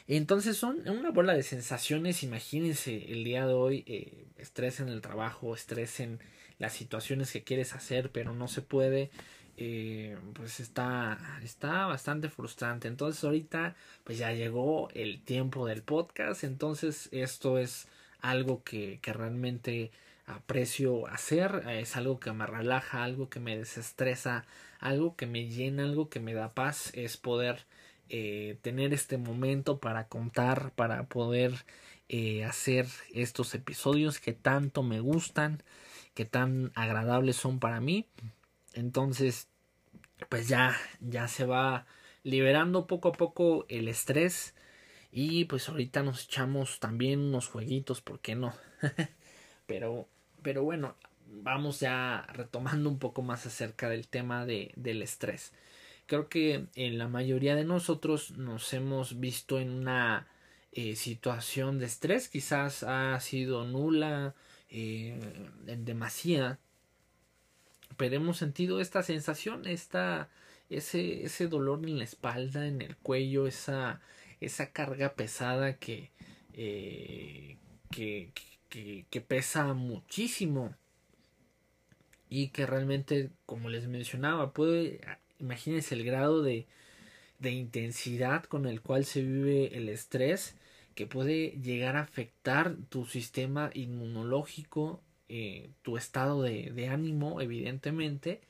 Entonces 0.06 0.56
son 0.56 0.86
una 0.88 1.10
bola 1.10 1.34
de 1.34 1.42
sensaciones, 1.42 2.22
imagínense 2.22 3.10
el 3.10 3.24
día 3.24 3.46
de 3.46 3.54
hoy, 3.54 3.84
eh, 3.86 4.26
estrés 4.36 4.80
en 4.80 4.88
el 4.90 5.00
trabajo, 5.00 5.54
estrés 5.54 5.98
en 6.00 6.20
las 6.58 6.74
situaciones 6.74 7.32
que 7.32 7.42
quieres 7.42 7.74
hacer 7.74 8.10
pero 8.10 8.34
no 8.34 8.46
se 8.46 8.60
puede, 8.60 9.10
eh, 9.56 10.16
pues 10.34 10.60
está, 10.60 11.18
está 11.42 11.86
bastante 11.86 12.28
frustrante. 12.28 12.88
Entonces 12.88 13.22
ahorita 13.24 13.76
pues 14.04 14.18
ya 14.18 14.32
llegó 14.32 14.88
el 14.94 15.22
tiempo 15.22 15.66
del 15.66 15.82
podcast. 15.82 16.44
Entonces 16.44 17.08
esto 17.12 17.58
es 17.58 17.88
algo 18.20 18.62
que, 18.64 18.98
que 19.02 19.12
realmente 19.12 19.90
aprecio 20.26 21.06
hacer. 21.08 21.64
Es 21.68 21.96
algo 21.96 22.20
que 22.20 22.32
me 22.32 22.46
relaja, 22.46 23.04
algo 23.04 23.28
que 23.28 23.40
me 23.40 23.56
desestresa, 23.56 24.44
algo 24.80 25.16
que 25.16 25.26
me 25.26 25.48
llena, 25.48 25.84
algo 25.84 26.08
que 26.08 26.20
me 26.20 26.34
da 26.34 26.54
paz. 26.54 26.90
Es 26.94 27.16
poder 27.16 27.66
eh, 28.08 28.58
tener 28.62 28.92
este 28.92 29.16
momento 29.18 29.78
para 29.78 30.08
contar, 30.08 30.72
para 30.72 31.04
poder 31.04 31.52
eh, 32.08 32.44
hacer 32.44 32.86
estos 33.14 33.54
episodios 33.54 34.20
que 34.20 34.32
tanto 34.32 34.82
me 34.82 35.00
gustan, 35.00 35.62
que 36.14 36.24
tan 36.24 36.70
agradables 36.74 37.36
son 37.36 37.58
para 37.60 37.80
mí. 37.80 38.06
Entonces, 38.74 39.48
pues 40.28 40.48
ya, 40.48 40.76
ya 41.00 41.28
se 41.28 41.46
va 41.46 41.86
liberando 42.22 42.86
poco 42.86 43.08
a 43.08 43.12
poco 43.12 43.66
el 43.68 43.88
estrés. 43.88 44.54
Y 45.12 45.44
pues 45.44 45.68
ahorita 45.68 46.02
nos 46.02 46.24
echamos 46.24 46.80
también 46.80 47.20
unos 47.20 47.48
jueguitos, 47.48 48.00
¿por 48.00 48.20
qué 48.20 48.34
no? 48.34 48.52
pero, 49.66 50.08
pero 50.42 50.64
bueno, 50.64 50.96
vamos 51.26 51.80
ya 51.80 52.26
retomando 52.32 52.88
un 52.90 52.98
poco 52.98 53.22
más 53.22 53.46
acerca 53.46 53.88
del 53.88 54.08
tema 54.08 54.44
de, 54.44 54.72
del 54.76 55.02
estrés. 55.02 55.52
Creo 56.06 56.28
que 56.28 56.66
en 56.74 56.98
la 56.98 57.08
mayoría 57.08 57.54
de 57.54 57.64
nosotros 57.64 58.32
nos 58.32 58.72
hemos 58.74 59.20
visto 59.20 59.58
en 59.58 59.70
una 59.70 60.26
eh, 60.72 60.96
situación 60.96 61.78
de 61.78 61.86
estrés, 61.86 62.28
quizás 62.28 62.82
ha 62.82 63.18
sido 63.20 63.64
nula, 63.64 64.34
eh, 64.68 65.18
en 65.66 65.84
demasía, 65.84 66.58
pero 67.96 68.16
hemos 68.16 68.38
sentido 68.38 68.80
esta 68.80 69.02
sensación, 69.02 69.66
esta, 69.66 70.28
ese, 70.70 71.24
ese 71.24 71.48
dolor 71.48 71.80
en 71.84 71.98
la 71.98 72.04
espalda, 72.04 72.66
en 72.66 72.82
el 72.82 72.96
cuello, 72.96 73.46
esa, 73.46 74.00
esa 74.40 74.72
carga 74.72 75.14
pesada 75.14 75.78
que, 75.78 76.10
eh, 76.54 77.56
que, 77.90 78.30
que, 78.68 79.06
que, 79.10 79.20
pesa 79.20 79.72
muchísimo. 79.74 80.74
Y 82.28 82.48
que 82.48 82.66
realmente, 82.66 83.30
como 83.46 83.68
les 83.68 83.86
mencionaba, 83.86 84.52
puede, 84.52 85.00
imagínense 85.38 85.94
el 85.94 86.04
grado 86.04 86.42
de, 86.42 86.66
de 87.38 87.52
intensidad 87.52 88.44
con 88.44 88.66
el 88.66 88.80
cual 88.80 89.04
se 89.04 89.22
vive 89.22 89.76
el 89.76 89.88
estrés 89.88 90.56
que 90.94 91.06
puede 91.06 91.50
llegar 91.62 91.96
a 91.96 92.02
afectar 92.02 92.76
tu 92.88 93.04
sistema 93.04 93.70
inmunológico 93.74 95.02
eh, 95.36 95.70
tu 95.82 95.96
estado 95.96 96.42
de, 96.42 96.88
ánimo, 96.88 97.40
evidentemente, 97.40 98.40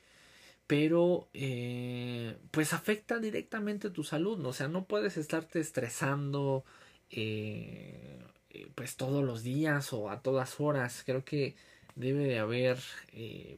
pero 0.67 1.29
eh, 1.33 2.37
pues 2.51 2.73
afecta 2.73 3.17
directamente 3.17 3.89
tu 3.89 4.03
salud, 4.03 4.37
¿no? 4.37 4.49
o 4.49 4.53
sea, 4.53 4.67
no 4.67 4.85
puedes 4.85 5.17
estarte 5.17 5.59
estresando 5.59 6.63
eh, 7.09 8.19
pues 8.75 8.97
todos 8.97 9.23
los 9.25 9.41
días 9.41 9.93
o 9.93 10.11
a 10.11 10.21
todas 10.21 10.59
horas, 10.59 11.01
creo 11.03 11.25
que 11.25 11.55
debe 11.95 12.25
de 12.25 12.37
haber 12.37 12.77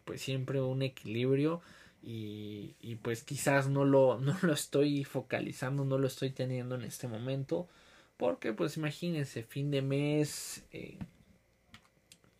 pues 0.05 0.21
siempre 0.21 0.61
un 0.61 0.81
equilibrio 0.81 1.61
y, 2.01 2.95
pues 3.01 3.23
quizás 3.23 3.67
no 3.67 3.83
lo, 3.83 4.19
no 4.21 4.37
lo 4.41 4.53
estoy 4.53 5.03
focalizando, 5.03 5.83
no 5.83 5.97
lo 5.97 6.07
estoy 6.07 6.29
teniendo 6.29 6.75
en 6.75 6.83
este 6.83 7.09
momento, 7.09 7.67
porque 8.15 8.53
pues 8.53 8.77
imagínense, 8.77 9.43
fin 9.43 9.69
de 9.69 9.81
mes, 9.81 10.63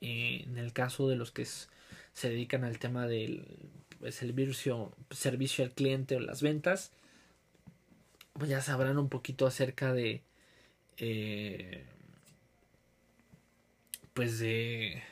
en 0.02 0.58
el 0.58 0.74
caso 0.74 1.08
de 1.10 1.16
los 1.16 1.32
que 1.32 1.46
se 1.46 2.30
dedican 2.30 2.64
al 2.64 2.80
tema 2.80 3.08
del 3.08 3.46
pues, 4.00 4.16
servicio, 4.16 4.94
al 5.64 5.72
cliente 5.72 6.16
o 6.16 6.20
las 6.20 6.42
ventas, 6.42 6.92
pues 8.34 8.50
ya 8.50 8.62
sabrán 8.62 8.98
un 8.98 9.10
poquito 9.10 9.48
acerca 9.48 9.94
de 9.94 10.22
eh, 10.98 11.86
pues 14.14 14.40
de 14.40 15.04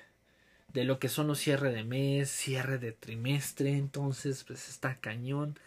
de 0.74 0.84
lo 0.84 1.00
que 1.00 1.08
son 1.10 1.28
los 1.28 1.40
cierre 1.40 1.72
de 1.72 1.84
mes, 1.86 2.30
cierre 2.30 2.78
de 2.78 2.92
trimestre, 2.92 3.78
entonces 3.78 4.44
pues 4.44 4.68
está 4.68 5.00
cañón, 5.00 5.58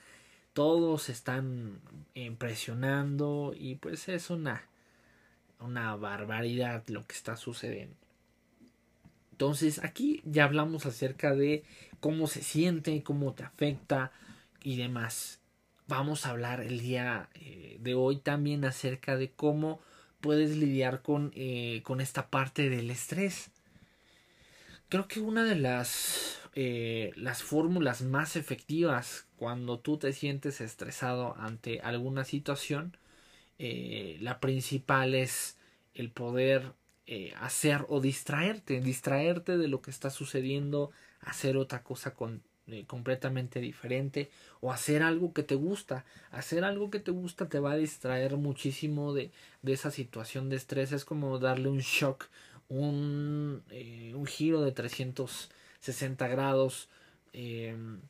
todos 0.52 1.08
están 1.08 1.80
impresionando 2.14 3.54
y 3.56 3.76
pues 3.76 4.08
es 4.08 4.30
una 4.30 4.64
una 5.60 5.96
barbaridad 5.96 6.86
lo 6.88 7.06
que 7.06 7.14
está 7.14 7.36
sucediendo. 7.36 8.07
Entonces 9.38 9.84
aquí 9.84 10.20
ya 10.24 10.42
hablamos 10.42 10.84
acerca 10.84 11.32
de 11.32 11.62
cómo 12.00 12.26
se 12.26 12.42
siente, 12.42 13.04
cómo 13.04 13.34
te 13.34 13.44
afecta 13.44 14.10
y 14.64 14.76
demás. 14.76 15.38
Vamos 15.86 16.26
a 16.26 16.30
hablar 16.30 16.60
el 16.60 16.80
día 16.80 17.28
eh, 17.34 17.76
de 17.78 17.94
hoy 17.94 18.16
también 18.16 18.64
acerca 18.64 19.16
de 19.16 19.30
cómo 19.30 19.78
puedes 20.20 20.56
lidiar 20.56 21.02
con, 21.02 21.30
eh, 21.36 21.82
con 21.84 22.00
esta 22.00 22.30
parte 22.30 22.68
del 22.68 22.90
estrés. 22.90 23.52
Creo 24.88 25.06
que 25.06 25.20
una 25.20 25.44
de 25.44 25.54
las, 25.54 26.40
eh, 26.56 27.12
las 27.14 27.44
fórmulas 27.44 28.02
más 28.02 28.34
efectivas 28.34 29.28
cuando 29.36 29.78
tú 29.78 29.98
te 29.98 30.12
sientes 30.12 30.60
estresado 30.60 31.36
ante 31.38 31.78
alguna 31.78 32.24
situación, 32.24 32.96
la 33.56 34.40
principal 34.40 35.14
es 35.14 35.58
el 35.94 36.10
poder 36.10 36.72
eh, 37.10 37.32
hacer 37.40 37.86
o 37.88 38.00
distraerte, 38.00 38.80
distraerte 38.80 39.56
de 39.56 39.66
lo 39.66 39.80
que 39.80 39.90
está 39.90 40.10
sucediendo, 40.10 40.92
hacer 41.22 41.56
otra 41.56 41.82
cosa 41.82 42.14
con, 42.14 42.42
eh, 42.70 42.84
completamente 42.86 43.60
diferente 43.60 44.30
o 44.60 44.70
hacer 44.72 45.02
algo 45.02 45.32
que 45.32 45.42
te 45.42 45.54
gusta. 45.54 46.04
Hacer 46.30 46.64
algo 46.64 46.90
que 46.90 47.00
te 47.00 47.10
gusta 47.10 47.48
te 47.48 47.60
va 47.60 47.72
a 47.72 47.76
distraer 47.76 48.36
muchísimo 48.36 49.14
de, 49.14 49.30
de 49.62 49.72
esa 49.72 49.90
situación 49.90 50.50
de 50.50 50.56
estrés. 50.56 50.92
Es 50.92 51.06
como 51.06 51.38
darle 51.38 51.70
un 51.70 51.78
shock, 51.78 52.26
un, 52.68 53.62
eh, 53.70 54.12
un 54.14 54.26
giro 54.26 54.60
de 54.60 54.72
360 54.72 56.28
grados. 56.28 56.90
Em, 57.32 58.00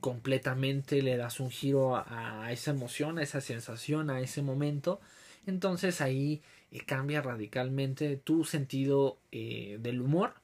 completamente 0.00 1.00
le 1.02 1.16
das 1.16 1.40
un 1.40 1.50
giro 1.50 1.96
a, 1.96 2.52
esa 2.52 2.72
emoción, 2.72 3.18
a 3.18 3.22
esa 3.22 3.40
sensación, 3.40 4.10
a 4.10 4.20
ese 4.20 4.42
momento. 4.42 5.00
Entonces 5.46 6.00
ahí 6.00 6.42
eh, 6.70 6.80
cambia 6.84 7.22
radicalmente 7.22 8.16
tu 8.16 8.44
sentido 8.44 9.18
del 9.30 10.00
humor, 10.00 10.34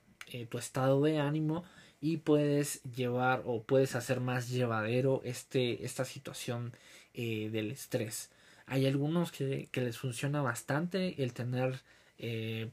tu 0.49 0.57
estado 0.57 1.03
de 1.03 1.19
ánimo 1.19 1.65
y 2.03 2.17
puedes 2.17 2.83
llevar 2.83 3.45
o 3.47 3.63
puedes 3.63 3.95
hacer 3.95 4.21
más 4.21 4.51
llevadero 4.51 5.23
este, 5.25 5.85
esta 5.85 6.05
situación 6.05 6.73
eh, 7.15 7.49
del 7.51 7.71
estrés. 7.71 8.31
Hay 8.67 8.87
algunos 8.87 9.31
que, 9.31 9.69
que, 9.71 9.81
les 9.83 9.99
funciona 9.99 10.43
bastante 10.43 11.23
el 11.23 11.33
tener 11.33 11.81
eh, 12.19 12.71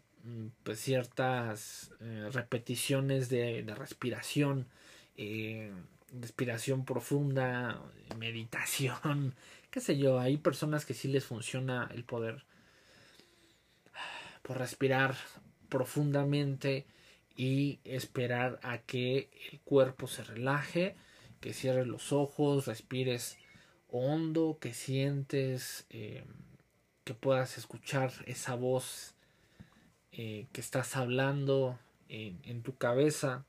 pues 0.63 0.79
ciertas 0.79 1.91
eh, 2.01 2.29
repeticiones 2.33 3.29
de 3.29 3.63
respiración, 3.77 4.65
respiración 6.19 6.85
profunda, 6.85 7.79
meditación, 8.17 9.35
qué 9.69 9.79
sé 9.81 9.97
yo. 9.97 10.19
Hay 10.19 10.37
personas 10.37 10.85
que 10.85 10.93
sí 10.93 11.07
les 11.07 11.25
funciona 11.25 11.89
el 11.93 12.03
poder 12.03 12.45
por 14.41 14.57
respirar 14.57 15.15
profundamente 15.69 16.87
y 17.35 17.79
esperar 17.83 18.59
a 18.63 18.79
que 18.79 19.29
el 19.51 19.59
cuerpo 19.61 20.07
se 20.07 20.23
relaje, 20.23 20.95
que 21.39 21.53
cierres 21.53 21.87
los 21.87 22.11
ojos, 22.11 22.65
respires 22.65 23.37
hondo, 23.89 24.57
que 24.59 24.73
sientes, 24.73 25.85
eh, 25.89 26.23
que 27.03 27.13
puedas 27.13 27.57
escuchar 27.57 28.11
esa 28.25 28.55
voz 28.55 29.15
eh, 30.11 30.47
que 30.51 30.61
estás 30.61 30.95
hablando 30.95 31.79
en, 32.07 32.39
en 32.43 32.61
tu 32.61 32.75
cabeza, 32.75 33.45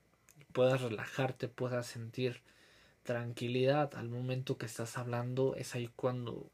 puedas 0.53 0.81
relajarte, 0.81 1.47
puedas 1.47 1.87
sentir 1.87 2.41
tranquilidad 3.03 3.95
al 3.95 4.09
momento 4.09 4.57
que 4.57 4.65
estás 4.65 4.97
hablando, 4.97 5.55
es 5.55 5.75
ahí 5.75 5.89
cuando 5.95 6.51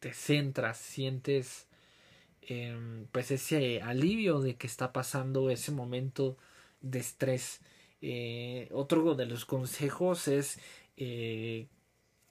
te 0.00 0.12
centras, 0.12 0.78
sientes 0.78 1.66
Em, 2.48 3.06
pues 3.08 3.32
ese 3.32 3.82
alivio 3.82 4.40
de 4.40 4.56
que 4.56 4.68
está 4.68 4.92
pasando 4.92 5.50
ese 5.50 5.72
momento 5.72 6.36
de 6.80 7.00
estrés. 7.00 7.60
Eh, 8.00 8.68
otro 8.72 9.16
de 9.16 9.26
los 9.26 9.44
consejos 9.44 10.28
es 10.28 10.60
eh, 10.96 11.66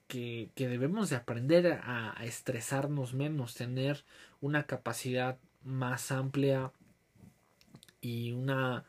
que, 0.08 0.52
debemos 0.56 1.10
de 1.10 1.18
aprender 1.18 1.82
a, 1.84 2.16
estresarnos 2.24 3.14
menos, 3.14 3.56
tener 3.56 4.06
una 4.42 4.66
capacidad 4.68 5.38
más 5.64 6.12
amplia 6.12 6.72
y 8.00 8.32
una 8.32 8.86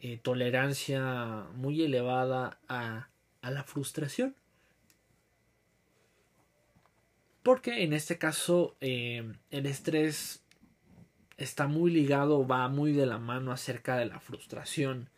eh, 0.00 0.18
tolerancia 0.18 1.46
muy 1.54 1.82
elevada 1.82 2.58
a, 2.68 3.08
a 3.44 3.50
la 3.50 3.62
frustración. 3.62 4.34
Porque 7.42 7.84
en 7.84 7.92
este 7.92 8.16
caso 8.16 8.74
el 8.80 9.36
estrés 9.50 10.42
está 11.36 11.66
muy 11.66 11.90
ligado, 11.90 12.46
va 12.46 12.68
muy 12.68 12.92
de 12.92 13.04
la 13.04 13.18
mano 13.18 13.52
acerca 13.52 13.96
de 13.96 14.06
la 14.06 14.18
frustración, 14.18 15.10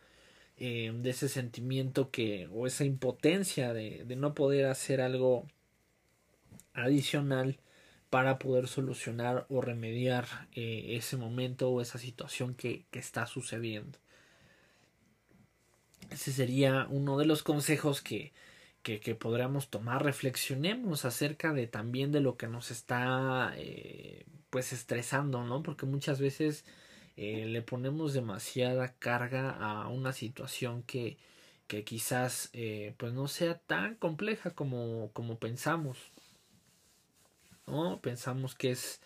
eh, 0.57 0.91
de 0.93 1.09
ese 1.09 1.29
sentimiento 1.29 2.11
que, 2.11 2.49
o 2.51 2.67
esa 2.67 2.83
impotencia 2.83 3.73
de, 3.73 4.03
no 4.17 4.33
poder 4.33 4.65
hacer 4.65 4.99
algo 4.99 5.45
adicional 6.73 7.59
para 8.09 8.39
poder 8.39 8.67
solucionar 8.67 9.45
o 9.49 9.61
remediar 9.61 10.25
eh, 10.53 10.97
ese 10.97 11.15
momento 11.15 11.69
o 11.69 11.79
esa 11.81 11.97
situación 11.97 12.55
que, 12.55 12.85
está 12.91 13.25
sucediendo. 13.25 13.99
Ese 16.11 16.31
sería 16.31 16.87
uno 16.89 17.17
de 17.17 17.25
los 17.25 17.43
consejos 17.43 18.01
que, 18.01 18.33
que, 18.83 18.99
que 18.99 19.15
podríamos 19.15 19.69
tomar. 19.69 20.03
Reflexionemos 20.03 21.05
acerca 21.05 21.53
de 21.53 21.67
también 21.67 22.11
de 22.11 22.21
lo 22.21 22.37
que 22.37 22.47
nos 22.47 22.71
está 22.71 23.53
eh, 23.57 24.25
pues 24.49 24.73
estresando, 24.73 25.43
¿no? 25.43 25.63
Porque 25.63 25.85
muchas 25.85 26.19
veces 26.19 26.65
eh, 27.17 27.45
le 27.47 27.61
ponemos 27.61 28.13
demasiada 28.13 28.93
carga 28.99 29.51
a 29.51 29.87
una 29.89 30.13
situación 30.13 30.83
que, 30.83 31.17
que 31.67 31.83
quizás 31.83 32.49
eh, 32.53 32.95
pues 32.97 33.13
no 33.13 33.27
sea 33.27 33.57
tan 33.59 33.95
compleja 33.95 34.51
como, 34.51 35.11
como 35.13 35.37
pensamos. 35.39 35.97
¿No? 37.65 37.99
Pensamos 38.01 38.55
que 38.55 38.71
es, 38.71 39.01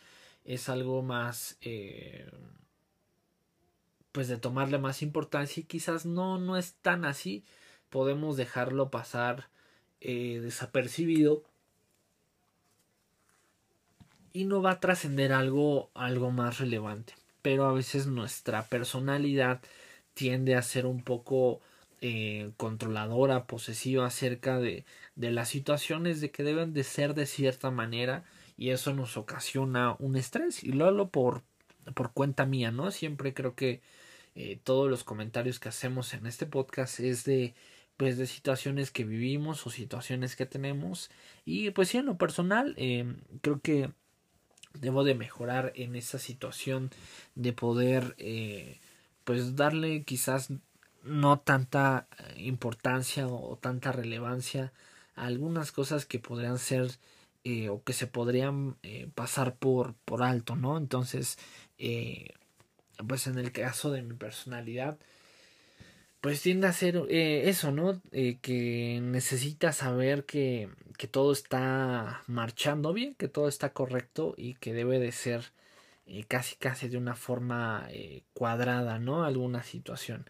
es 0.46 0.70
algo 0.70 1.02
más 1.02 1.58
pues 4.12 4.28
de 4.28 4.38
tomarle 4.38 4.78
más 4.78 5.02
importancia 5.02 5.62
y 5.62 5.66
quizás 5.66 6.06
no, 6.06 6.38
no 6.40 6.58
es 6.58 6.74
tan 6.76 7.06
así. 7.06 7.44
Podemos 7.90 8.38
dejarlo 8.38 8.90
pasar 8.90 9.50
desapercibido 10.02 11.44
y 14.34 14.46
no 14.46 14.62
va 14.62 14.72
a 14.72 14.80
trascender 14.80 15.34
algo, 15.34 15.92
algo 15.94 16.32
más 16.32 16.60
relevante. 16.60 17.14
Pero 17.42 17.66
a 17.66 17.74
veces 17.74 18.08
nuestra 18.08 18.64
personalidad 18.68 19.62
tiende 20.14 20.56
a 20.56 20.62
ser 20.62 20.86
un 20.86 21.04
poco 21.04 21.62
eh, 22.02 22.52
controladora, 22.58 23.46
posesiva 23.46 24.06
acerca 24.06 24.60
de, 24.60 24.86
de 25.16 25.32
las 25.32 25.50
situaciones 25.50 26.22
de 26.22 26.32
que 26.32 26.44
deben 26.44 26.74
de 26.74 26.84
ser 26.84 27.14
de 27.14 27.26
cierta 27.26 27.72
manera 27.72 28.24
y 28.58 28.70
eso 28.70 28.94
nos 28.94 29.18
ocasiona 29.18 29.96
un 30.00 30.16
estrés 30.16 30.64
y 30.64 30.72
lo 30.72 30.86
hablo 30.86 31.10
por, 31.10 31.44
por 31.96 32.12
cuenta 32.14 32.46
mía, 32.46 32.72
¿no? 32.72 32.92
Siempre 32.92 33.34
creo 33.34 33.56
que 33.56 33.82
eh, 34.36 34.60
todos 34.64 34.90
los 34.90 35.04
comentarios 35.04 35.60
que 35.60 35.70
hacemos 35.70 36.14
en 36.14 36.26
este 36.26 36.46
podcast 36.46 37.00
es 37.00 37.24
de 37.26 37.54
pues 38.02 38.18
de 38.18 38.26
situaciones 38.26 38.90
que 38.90 39.04
vivimos 39.04 39.68
o 39.68 39.70
situaciones 39.70 40.36
que 40.36 40.48
tenemos. 40.48 41.12
Y 41.46 41.70
pues 41.70 41.90
sí 41.90 42.00
en 42.00 42.08
lo 42.08 42.18
personal 42.18 42.74
eh, 42.78 43.06
creo 43.42 43.62
que 43.62 43.92
debo 44.74 45.04
de 45.04 45.14
mejorar 45.14 45.72
en 45.76 45.96
esa 45.96 46.18
situación 46.18 46.90
de 47.36 47.54
poder 47.54 48.16
eh, 48.18 48.80
pues 49.24 49.56
darle 49.56 50.04
quizás 50.04 50.50
no 51.04 51.42
tanta 51.42 52.08
eh, 52.18 52.42
importancia 52.42 53.28
o, 53.28 53.56
tanta 53.58 53.92
relevancia 53.92 54.74
a 55.16 55.28
algunas 55.28 55.72
cosas 55.72 56.08
que 56.08 56.18
podrían 56.18 56.58
ser 56.58 56.98
o 57.70 57.84
que 57.84 57.94
se 57.94 58.08
podrían 58.08 58.78
pasar 59.14 59.56
por 59.58 59.94
por 60.06 60.24
alto 60.24 60.56
no 60.56 60.78
entonces 60.78 61.38
pues 63.08 63.28
en 63.28 63.38
el 63.38 63.52
caso 63.52 63.92
de 63.92 64.02
mi 64.02 64.14
personalidad 64.16 64.98
pues 66.22 66.42
tiende 66.42 66.68
a 66.68 66.74
ser 66.74 66.98
eh, 67.10 67.50
eso, 67.50 67.72
¿no? 67.72 68.00
Eh, 68.12 68.38
que 68.42 69.00
necesita 69.02 69.74
saber 69.74 70.26
que, 70.26 70.70
que, 70.98 71.08
todo 71.08 71.32
está 71.34 72.24
marchando 72.28 72.94
bien, 72.94 73.16
que 73.16 73.28
todo 73.28 73.48
está 73.48 73.74
correcto 73.74 74.36
y 74.38 74.54
que 74.56 74.74
debe 74.74 75.00
de 75.00 75.12
ser 75.12 75.52
eh, 76.06 76.26
casi 76.28 76.56
casi 76.58 76.90
de 76.90 76.98
una 76.98 77.16
forma 77.16 77.88
cuadrada, 78.34 79.00
¿no? 79.00 79.24
Alguna 79.26 79.64
situación. 79.64 80.30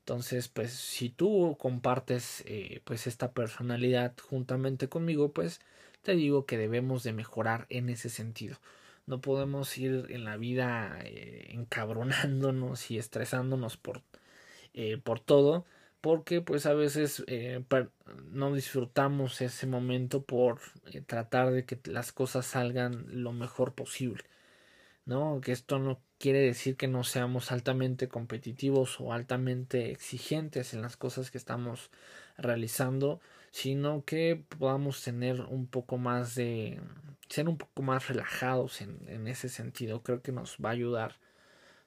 Entonces, 0.00 0.48
pues 0.48 0.72
si 0.72 1.10
tú 1.10 1.56
compartes 1.60 2.44
pues 2.84 3.06
esta 3.06 3.32
personalidad 3.32 4.14
juntamente 4.20 4.88
conmigo, 4.88 5.32
pues 5.32 5.60
te 6.02 6.14
digo 6.14 6.46
que 6.46 6.58
debemos 6.58 7.02
de 7.04 7.12
mejorar 7.12 7.66
en 7.68 7.88
ese 7.88 8.10
sentido. 8.10 8.58
No 9.06 9.20
podemos 9.20 9.76
ir 9.78 10.06
en 10.10 10.24
la 10.24 10.36
vida 10.36 10.98
encabronándonos 11.04 12.90
y 12.90 12.98
estresándonos 12.98 13.76
por 13.76 14.02
eh, 14.74 14.96
por 14.96 15.20
todo 15.20 15.66
porque 16.00 16.40
pues 16.40 16.64
a 16.66 16.72
veces 16.72 17.22
eh, 17.26 17.62
no 18.30 18.54
disfrutamos 18.54 19.40
ese 19.42 19.66
momento 19.66 20.22
por 20.24 20.60
eh, 20.86 21.02
tratar 21.02 21.50
de 21.52 21.66
que 21.66 21.78
las 21.84 22.12
cosas 22.12 22.46
salgan 22.46 23.04
lo 23.22 23.32
mejor 23.32 23.74
posible 23.74 24.24
no 25.04 25.42
que 25.42 25.52
esto 25.52 25.78
no 25.78 26.00
quiere 26.18 26.40
decir 26.40 26.76
que 26.76 26.88
no 26.88 27.04
seamos 27.04 27.52
altamente 27.52 28.08
competitivos 28.08 28.98
o 28.98 29.12
altamente 29.12 29.90
exigentes 29.90 30.72
en 30.72 30.80
las 30.80 30.96
cosas 30.96 31.30
que 31.30 31.38
estamos 31.38 31.90
realizando 32.38 33.20
sino 33.52 34.04
que 34.04 34.44
podamos 34.58 35.02
tener 35.04 35.42
un 35.42 35.66
poco 35.68 35.98
más 35.98 36.34
de 36.34 36.80
ser 37.28 37.48
un 37.48 37.58
poco 37.58 37.82
más 37.82 38.08
relajados 38.08 38.80
en, 38.82 39.08
en 39.08 39.28
ese 39.28 39.48
sentido. 39.48 40.02
Creo 40.02 40.22
que 40.22 40.32
nos 40.32 40.58
va 40.58 40.70
a 40.70 40.72
ayudar 40.72 41.16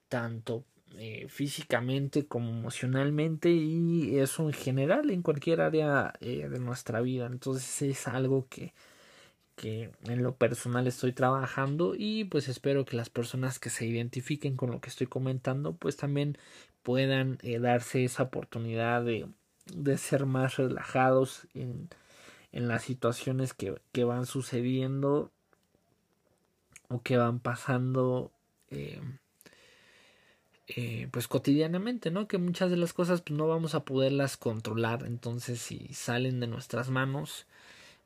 tanto 0.10 0.66
eh, 0.98 1.28
físicamente 1.30 2.26
como 2.28 2.52
emocionalmente 2.52 3.50
y 3.52 4.18
eso 4.20 4.48
en 4.48 4.54
general 4.54 5.10
en 5.12 5.24
cualquier 5.24 5.62
área 5.62 6.14
eh, 6.22 6.48
de 6.48 6.60
nuestra 6.60 7.02
vida. 7.02 7.26
Entonces 7.28 7.82
es 7.82 8.08
algo 8.08 8.48
que 8.50 8.74
que 9.56 9.92
en 10.04 10.24
lo 10.24 10.36
personal 10.36 10.88
estoy 10.88 11.14
trabajando 11.14 11.96
y 11.98 12.26
pues 12.26 12.50
espero 12.50 12.86
que 12.86 12.98
las 12.98 13.10
personas 13.10 13.60
que 13.60 13.70
se 13.70 13.86
identifiquen 13.86 14.58
con 14.58 14.72
lo 14.72 14.82
que 14.82 14.90
estoy 14.90 15.08
comentando 15.08 15.76
pues 15.78 15.98
también 15.98 16.38
puedan 16.84 17.38
eh, 17.42 17.60
darse 17.60 18.04
esa 18.04 18.24
oportunidad 18.24 19.04
de, 19.06 19.28
de 19.74 19.98
ser 19.98 20.26
más 20.26 20.58
relajados 20.58 21.48
en, 21.54 21.90
en 22.52 22.68
las 22.68 22.84
situaciones 22.84 23.54
que, 23.54 23.76
que, 23.92 24.04
van 24.04 24.26
sucediendo 24.26 25.32
o 26.90 27.02
que 27.02 27.18
van 27.18 27.40
pasando 27.40 28.32
eh, 28.70 29.02
eh, 30.68 31.08
pues 31.12 31.28
cotidianamente, 31.28 32.12
¿no? 32.12 32.28
Que 32.28 32.38
muchas 32.38 32.72
de 32.72 32.78
las 32.78 32.94
cosas 32.94 33.22
pues 33.22 33.38
no 33.38 33.48
vamos 33.48 33.76
a 33.76 33.86
poderlas 33.86 34.38
controlar, 34.38 35.04
entonces 35.06 35.62
si 35.62 35.94
salen 35.94 36.40
de 36.40 36.48
nuestras 36.48 36.90
manos, 36.90 37.46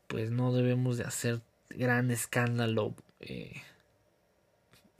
pues 0.08 0.32
no 0.32 0.54
debemos 0.54 0.98
de 0.98 1.06
hacer 1.06 1.42
gran 1.70 2.12
escándalo 2.12 2.96
eh, 3.22 3.62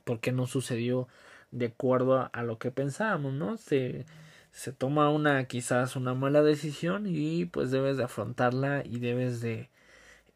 porque 0.04 0.32
no 0.32 0.48
sucedió 0.48 1.08
de 1.52 1.68
acuerdo 1.68 2.30
a, 2.32 2.44
lo 2.44 2.60
que 2.60 2.72
pensábamos, 2.72 3.34
¿no? 3.34 3.58
Se, 3.58 4.06
se 4.60 4.74
toma 4.74 5.10
una 5.10 5.46
quizás 5.46 5.96
una 5.96 6.14
mala 6.14 6.44
decisión 6.44 7.06
y 7.08 7.46
pues 7.46 7.72
debes 7.72 7.96
de 7.96 8.04
afrontarla 8.04 8.84
y 8.86 9.00
debes 9.00 9.40
de 9.40 9.70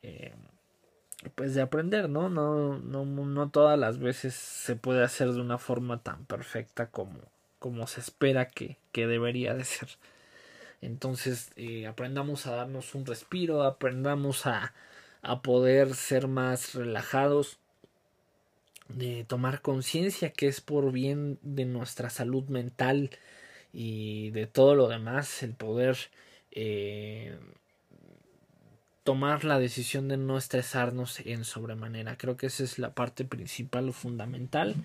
eh, 0.01 0.33
pues 1.35 1.55
de 1.55 1.61
aprender, 1.61 2.09
¿no? 2.09 2.29
No, 2.29 2.79
no, 2.79 3.05
no 3.05 3.49
todas 3.49 3.77
las 3.77 3.99
veces 3.99 4.33
se 4.35 4.77
puede 4.77 5.03
hacer 5.03 5.33
de 5.33 5.41
una 5.41 5.57
forma 5.57 6.01
tan 6.03 6.25
perfecta 6.25 6.87
como, 6.87 7.19
como 7.59 7.85
se 7.85 7.99
espera 7.99 8.47
que, 8.47 8.77
que 8.93 9.07
debería 9.07 9.55
de 9.55 9.65
ser. 9.65 9.89
Entonces, 10.81 11.51
eh, 11.57 11.87
aprendamos 11.87 12.47
a 12.47 12.55
darnos 12.55 12.95
un 12.95 13.05
respiro, 13.05 13.63
aprendamos 13.63 14.45
a, 14.47 14.73
a 15.21 15.41
poder 15.41 15.95
ser 15.95 16.29
más 16.29 16.75
relajados, 16.75 17.59
de 18.89 19.25
tomar 19.25 19.61
conciencia 19.61 20.31
que 20.31 20.47
es 20.47 20.61
por 20.61 20.93
bien 20.93 21.39
de 21.41 21.65
nuestra 21.65 22.09
salud 22.09 22.45
mental 22.45 23.11
y 23.73 24.29
de 24.29 24.45
todo 24.45 24.75
lo 24.75 24.87
demás, 24.87 25.41
el 25.43 25.53
poder 25.53 25.97
eh, 26.51 27.35
tomar 29.03 29.43
la 29.43 29.59
decisión 29.59 30.07
de 30.07 30.17
no 30.17 30.37
estresarnos 30.37 31.19
en 31.21 31.43
sobremanera. 31.43 32.17
Creo 32.17 32.37
que 32.37 32.47
esa 32.47 32.63
es 32.63 32.77
la 32.79 32.93
parte 32.93 33.25
principal 33.25 33.89
o 33.89 33.93
fundamental, 33.93 34.75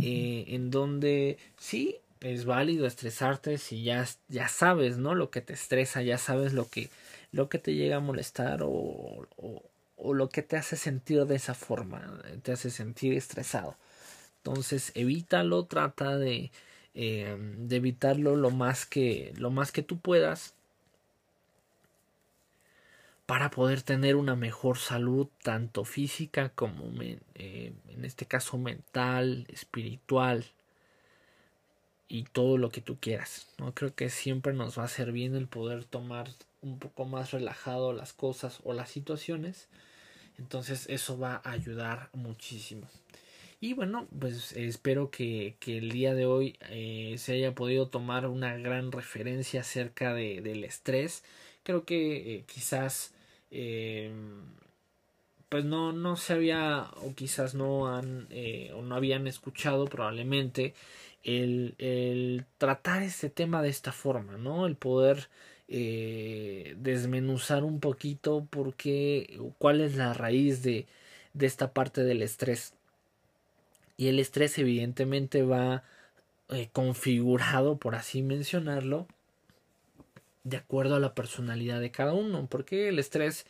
eh, 0.00 0.44
en 0.48 0.70
donde 0.70 1.38
sí 1.58 1.98
es 2.20 2.46
válido 2.46 2.86
estresarte 2.86 3.58
si 3.58 3.84
ya, 3.84 4.06
ya 4.28 4.48
sabes, 4.48 4.96
¿no? 4.96 5.14
Lo 5.14 5.30
que 5.30 5.42
te 5.42 5.52
estresa, 5.52 6.02
ya 6.02 6.16
sabes 6.16 6.54
lo 6.54 6.68
que, 6.68 6.88
lo 7.30 7.50
que 7.50 7.58
te 7.58 7.74
llega 7.74 7.96
a 7.96 8.00
molestar 8.00 8.62
o, 8.62 8.70
o, 8.70 9.62
o 9.96 10.14
lo 10.14 10.30
que 10.30 10.42
te 10.42 10.56
hace 10.56 10.76
sentir 10.76 11.26
de 11.26 11.36
esa 11.36 11.54
forma, 11.54 12.20
te 12.42 12.52
hace 12.52 12.70
sentir 12.70 13.12
estresado. 13.12 13.76
Entonces 14.38 14.92
evítalo, 14.94 15.64
trata 15.64 16.16
de, 16.16 16.50
eh, 16.94 17.36
de 17.38 17.76
evitarlo 17.76 18.36
lo 18.36 18.50
más 18.50 18.86
que 18.86 19.32
lo 19.36 19.50
más 19.50 19.72
que 19.72 19.82
tú 19.82 19.98
puedas 19.98 20.54
para 23.26 23.50
poder 23.50 23.82
tener 23.82 24.16
una 24.16 24.36
mejor 24.36 24.78
salud 24.78 25.28
tanto 25.42 25.84
física 25.84 26.50
como 26.50 26.84
eh, 27.02 27.72
en 27.88 28.04
este 28.04 28.26
caso 28.26 28.58
mental, 28.58 29.46
espiritual 29.48 30.44
y 32.08 32.24
todo 32.24 32.58
lo 32.58 32.70
que 32.70 32.80
tú 32.82 32.98
quieras. 33.00 33.48
No 33.58 33.74
creo 33.74 33.94
que 33.94 34.10
siempre 34.10 34.52
nos 34.52 34.78
va 34.78 34.82
a 34.82 34.86
hacer 34.86 35.10
bien 35.12 35.34
el 35.34 35.46
poder 35.46 35.84
tomar 35.84 36.30
un 36.60 36.78
poco 36.78 37.06
más 37.06 37.30
relajado 37.30 37.92
las 37.92 38.12
cosas 38.12 38.60
o 38.64 38.72
las 38.74 38.90
situaciones. 38.90 39.68
Entonces 40.38 40.86
eso 40.88 41.18
va 41.18 41.40
a 41.44 41.50
ayudar 41.52 42.10
muchísimo. 42.12 42.88
Y 43.64 43.72
bueno, 43.72 44.06
pues 44.20 44.52
espero 44.52 45.10
que, 45.10 45.56
que 45.58 45.78
el 45.78 45.90
día 45.90 46.12
de 46.12 46.26
hoy 46.26 46.58
eh, 46.68 47.14
se 47.16 47.32
haya 47.32 47.54
podido 47.54 47.88
tomar 47.88 48.26
una 48.26 48.58
gran 48.58 48.92
referencia 48.92 49.62
acerca 49.62 50.12
de, 50.12 50.42
del 50.42 50.64
estrés. 50.64 51.24
Creo 51.62 51.86
que 51.86 52.34
eh, 52.34 52.44
quizás 52.46 53.14
eh, 53.50 54.12
pues 55.48 55.64
no, 55.64 55.92
no 55.92 56.16
se 56.16 56.34
había 56.34 56.90
o 56.96 57.14
quizás 57.14 57.54
no 57.54 57.88
han 57.88 58.28
o 58.74 58.82
no 58.82 58.96
habían 58.96 59.26
escuchado 59.26 59.86
probablemente 59.86 60.74
el, 61.22 61.74
el, 61.78 62.44
tratar 62.58 63.02
este 63.02 63.30
tema 63.30 63.62
de 63.62 63.70
esta 63.70 63.92
forma, 63.92 64.36
¿no? 64.36 64.66
El 64.66 64.76
poder 64.76 65.30
desmenuzar 65.68 67.64
un 67.64 67.80
poquito 67.80 68.44
por 68.44 68.74
qué, 68.74 69.40
cuál 69.56 69.80
es 69.80 69.96
la 69.96 70.12
raíz 70.12 70.62
de, 70.62 70.86
de 71.32 71.46
esta 71.46 71.72
parte 71.72 72.04
del 72.04 72.20
estrés. 72.20 72.74
Y 73.96 74.08
el 74.08 74.18
estrés 74.18 74.58
evidentemente 74.58 75.42
va 75.42 75.84
eh, 76.50 76.68
configurado, 76.72 77.78
por 77.78 77.94
así 77.94 78.22
mencionarlo, 78.22 79.06
de 80.42 80.56
acuerdo 80.58 80.96
a 80.96 81.00
la 81.00 81.14
personalidad 81.14 81.80
de 81.80 81.90
cada 81.90 82.12
uno, 82.12 82.46
porque 82.50 82.88
el 82.88 82.98
estrés 82.98 83.46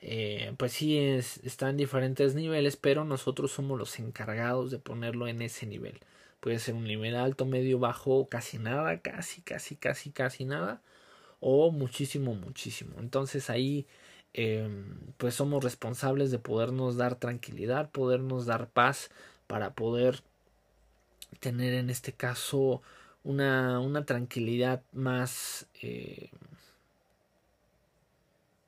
eh, 0.00 0.52
pues 0.58 0.72
sí 0.72 0.98
es, 0.98 1.38
está 1.44 1.70
en 1.70 1.76
diferentes 1.76 2.34
niveles, 2.34 2.76
pero 2.76 3.04
nosotros 3.04 3.52
somos 3.52 3.78
los 3.78 3.98
encargados 4.00 4.72
de 4.72 4.78
ponerlo 4.80 5.28
en 5.28 5.42
ese 5.42 5.66
nivel. 5.66 6.00
Puede 6.40 6.58
ser 6.58 6.74
un 6.74 6.84
nivel 6.84 7.14
alto, 7.14 7.46
medio, 7.46 7.78
bajo, 7.78 8.28
casi 8.28 8.58
nada, 8.58 9.00
casi, 9.00 9.42
casi, 9.42 9.76
casi, 9.76 10.10
casi 10.10 10.44
nada, 10.44 10.82
o 11.40 11.70
muchísimo, 11.70 12.34
muchísimo. 12.34 12.96
Entonces 12.98 13.48
ahí 13.48 13.86
eh, 14.34 14.68
pues 15.18 15.34
somos 15.36 15.62
responsables 15.62 16.32
de 16.32 16.40
podernos 16.40 16.96
dar 16.96 17.14
tranquilidad, 17.16 17.90
podernos 17.92 18.46
dar 18.46 18.68
paz 18.70 19.10
para 19.52 19.74
poder 19.74 20.22
tener 21.38 21.74
en 21.74 21.90
este 21.90 22.14
caso 22.14 22.80
una, 23.22 23.80
una 23.80 24.06
tranquilidad 24.06 24.80
más, 24.92 25.66
eh, 25.82 26.30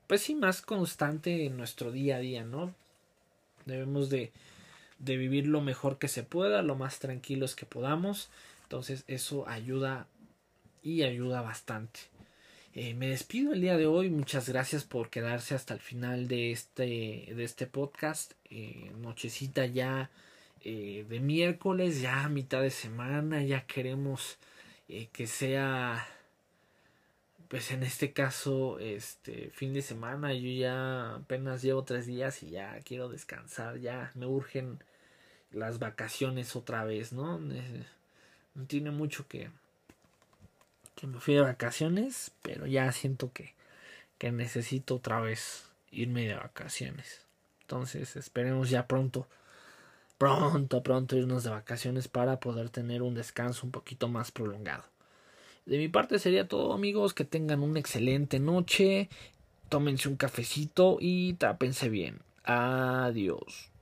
pues 0.06 0.20
sí, 0.20 0.34
más 0.34 0.60
constante 0.60 1.46
en 1.46 1.56
nuestro 1.56 1.90
día 1.90 2.16
a 2.16 2.18
día, 2.18 2.44
¿no? 2.44 2.74
Debemos 3.64 4.10
de, 4.10 4.30
de 4.98 5.16
vivir 5.16 5.46
lo 5.46 5.62
mejor 5.62 5.96
que 5.96 6.08
se 6.08 6.22
pueda, 6.22 6.60
lo 6.60 6.74
más 6.76 6.98
tranquilos 6.98 7.56
que 7.56 7.64
podamos. 7.64 8.28
Entonces 8.64 9.04
eso 9.06 9.48
ayuda 9.48 10.06
y 10.82 11.04
ayuda 11.04 11.40
bastante. 11.40 12.00
Eh, 12.74 12.92
me 12.92 13.08
despido 13.08 13.54
el 13.54 13.62
día 13.62 13.78
de 13.78 13.86
hoy. 13.86 14.10
Muchas 14.10 14.50
gracias 14.50 14.84
por 14.84 15.08
quedarse 15.08 15.54
hasta 15.54 15.72
el 15.72 15.80
final 15.80 16.28
de 16.28 16.52
este, 16.52 17.32
de 17.34 17.42
este 17.42 17.66
podcast. 17.66 18.32
Eh, 18.50 18.92
nochecita 19.00 19.64
ya 19.64 20.10
eh, 20.66 21.04
de 21.08 21.20
miércoles, 21.20 22.00
ya 22.00 22.26
mitad 22.30 22.62
de 22.62 22.70
semana, 22.70 23.42
ya 23.42 23.66
queremos 23.66 24.38
eh, 24.88 25.08
que 25.12 25.26
sea, 25.26 26.08
pues 27.48 27.70
en 27.70 27.82
este 27.82 28.14
caso, 28.14 28.78
este 28.78 29.50
fin 29.50 29.74
de 29.74 29.82
semana, 29.82 30.32
yo 30.32 30.48
ya 30.48 31.16
apenas 31.16 31.60
llevo 31.60 31.84
tres 31.84 32.06
días 32.06 32.42
y 32.42 32.50
ya 32.50 32.78
quiero 32.82 33.10
descansar, 33.10 33.78
ya 33.78 34.10
me 34.14 34.24
urgen 34.24 34.82
las 35.50 35.78
vacaciones 35.78 36.56
otra 36.56 36.84
vez, 36.84 37.12
¿no? 37.12 37.38
No 37.38 38.66
tiene 38.66 38.90
mucho 38.90 39.28
que, 39.28 39.50
que 40.94 41.06
me 41.06 41.20
fui 41.20 41.34
de 41.34 41.42
vacaciones, 41.42 42.32
pero 42.40 42.66
ya 42.66 42.90
siento 42.92 43.32
que, 43.34 43.52
que 44.16 44.32
necesito 44.32 44.94
otra 44.96 45.20
vez 45.20 45.68
irme 45.90 46.26
de 46.26 46.36
vacaciones. 46.36 47.20
Entonces 47.60 48.16
esperemos 48.16 48.70
ya 48.70 48.86
pronto 48.86 49.28
pronto, 50.18 50.82
pronto 50.82 51.16
irnos 51.16 51.44
de 51.44 51.50
vacaciones 51.50 52.08
para 52.08 52.40
poder 52.40 52.70
tener 52.70 53.02
un 53.02 53.14
descanso 53.14 53.66
un 53.66 53.72
poquito 53.72 54.08
más 54.08 54.30
prolongado. 54.30 54.84
De 55.66 55.78
mi 55.78 55.88
parte 55.88 56.18
sería 56.18 56.46
todo 56.46 56.72
amigos, 56.72 57.14
que 57.14 57.24
tengan 57.24 57.62
una 57.62 57.80
excelente 57.80 58.38
noche, 58.38 59.08
tómense 59.68 60.08
un 60.08 60.16
cafecito 60.16 60.98
y 61.00 61.34
tápense 61.34 61.88
bien. 61.88 62.20
Adiós. 62.44 63.73